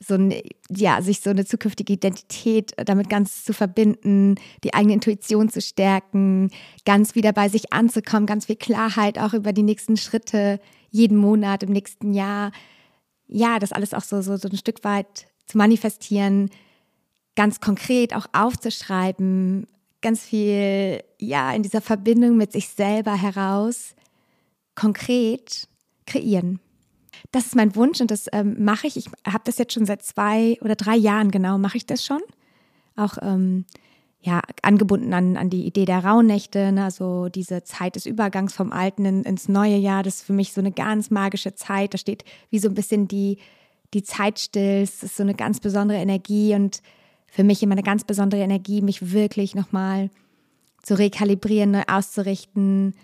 [0.00, 0.32] so ein,
[0.70, 6.50] ja, sich so eine zukünftige Identität damit ganz zu verbinden, die eigene Intuition zu stärken,
[6.84, 10.60] ganz wieder bei sich anzukommen, ganz viel Klarheit auch über die nächsten Schritte,
[10.90, 12.52] jeden Monat im nächsten Jahr.
[13.26, 16.50] Ja, das alles auch so, so, so ein Stück weit zu manifestieren,
[17.38, 19.68] ganz konkret auch aufzuschreiben,
[20.02, 23.94] ganz viel, ja, in dieser Verbindung mit sich selber heraus
[24.74, 25.68] konkret
[26.04, 26.58] kreieren.
[27.30, 28.96] Das ist mein Wunsch und das ähm, mache ich.
[28.96, 32.20] Ich habe das jetzt schon seit zwei oder drei Jahren genau, mache ich das schon.
[32.96, 33.66] Auch ähm,
[34.20, 36.82] ja, angebunden an, an die Idee der Rauhnächte, ne?
[36.82, 40.02] also diese Zeit des Übergangs vom Alten in, ins neue Jahr.
[40.02, 41.94] Das ist für mich so eine ganz magische Zeit.
[41.94, 43.38] Da steht wie so ein bisschen die,
[43.94, 44.82] die Zeit still.
[44.82, 46.82] Es ist so eine ganz besondere Energie und
[47.28, 50.10] für mich immer eine ganz besondere Energie, mich wirklich nochmal
[50.82, 52.94] zu rekalibrieren, neu auszurichten,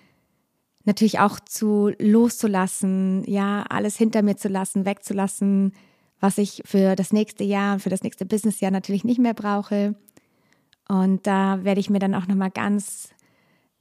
[0.85, 5.73] natürlich auch zu loszulassen, ja, alles hinter mir zu lassen, wegzulassen,
[6.21, 9.95] was ich für das nächste Jahr und für das nächste Businessjahr natürlich nicht mehr brauche.
[10.89, 13.11] Und da werde ich mir dann auch nochmal ganz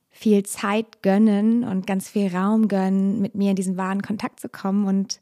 [0.10, 4.48] viel Zeit gönnen und ganz viel Raum gönnen, mit mir in diesen wahren Kontakt zu
[4.48, 5.20] kommen und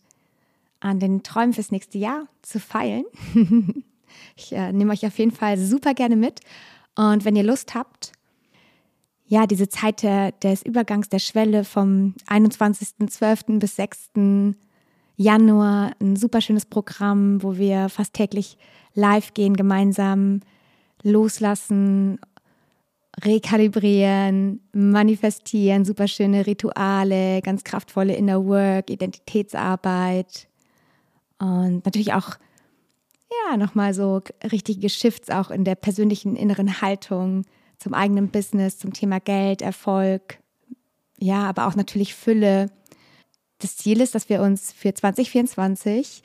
[0.80, 3.06] an den Träumen fürs nächste Jahr zu feilen.
[4.36, 6.40] Ich äh, nehme euch auf jeden Fall super gerne mit.
[6.96, 8.12] Und wenn ihr Lust habt,
[9.26, 13.60] ja, diese Zeit der, des Übergangs der Schwelle vom 21.12.
[13.60, 14.12] bis 6.
[15.16, 18.58] Januar, ein super schönes Programm, wo wir fast täglich
[18.94, 20.42] live gehen, gemeinsam
[21.04, 22.20] loslassen,
[23.24, 30.48] rekalibrieren, manifestieren, super schöne Rituale, ganz kraftvolle Inner Work, Identitätsarbeit
[31.40, 32.32] und natürlich auch
[33.32, 34.22] ja, nochmal so
[34.52, 37.46] richtige Shifts auch in der persönlichen inneren Haltung
[37.78, 40.40] zum eigenen Business, zum Thema Geld, Erfolg,
[41.18, 42.72] ja, aber auch natürlich Fülle.
[43.60, 46.24] Das Ziel ist, dass wir uns für 2024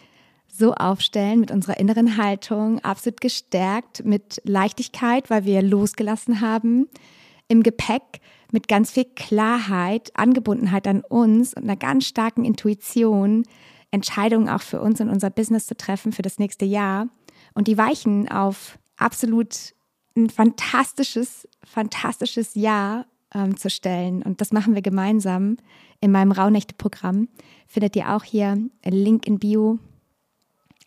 [0.51, 6.89] so aufstellen mit unserer inneren Haltung, absolut gestärkt, mit Leichtigkeit, weil wir losgelassen haben,
[7.49, 8.21] im Gepäck
[8.53, 13.45] mit ganz viel Klarheit, Angebundenheit an uns und einer ganz starken Intuition,
[13.97, 17.09] Entscheidungen auch für uns und unser Business zu treffen für das nächste Jahr
[17.55, 19.75] und die Weichen auf absolut
[20.17, 24.23] ein fantastisches, fantastisches Jahr ähm, zu stellen.
[24.23, 25.57] Und das machen wir gemeinsam
[26.01, 27.29] in meinem Rauhnächte-Programm.
[27.67, 29.79] Findet ihr auch hier Link in Bio.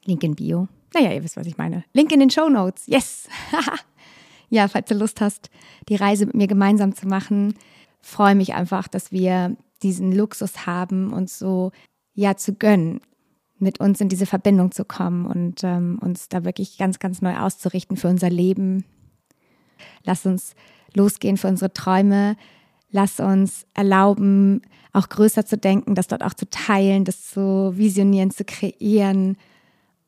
[0.06, 0.68] Link in Bio.
[0.94, 1.84] Naja, ihr wisst, was ich meine.
[1.94, 2.88] Link in den Show Notes.
[2.88, 3.28] Yes!
[4.50, 5.50] ja, falls du Lust hast,
[5.88, 7.56] die Reise mit mir gemeinsam zu machen,
[8.02, 11.72] freue mich einfach, dass wir diesen Luxus haben, uns so
[12.20, 13.02] ja zu gönnen,
[13.58, 17.38] mit uns in diese Verbindung zu kommen und ähm, uns da wirklich ganz, ganz neu
[17.38, 18.86] auszurichten für unser Leben.
[20.04, 20.56] Lass uns
[20.94, 22.36] losgehen für unsere Träume.
[22.92, 24.62] Lass uns erlauben,
[24.94, 29.38] auch größer zu denken, das dort auch zu teilen, das zu visionieren, zu kreieren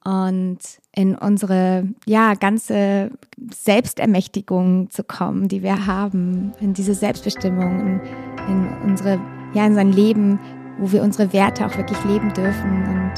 [0.04, 0.58] und
[0.96, 3.12] in unsere ja ganze
[3.54, 8.02] Selbstermächtigung zu kommen, die wir haben, in diese Selbstbestimmung, in,
[8.50, 9.20] in unsere
[9.54, 10.40] ja in sein Leben,
[10.82, 13.14] wo wir unsere Werte auch wirklich leben dürfen und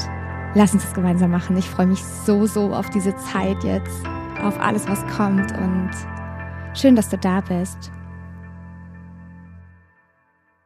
[0.54, 1.56] lass uns das gemeinsam machen.
[1.56, 4.06] Ich freue mich so so auf diese Zeit jetzt,
[4.42, 5.90] auf alles was kommt und
[6.74, 7.90] schön, dass du da bist.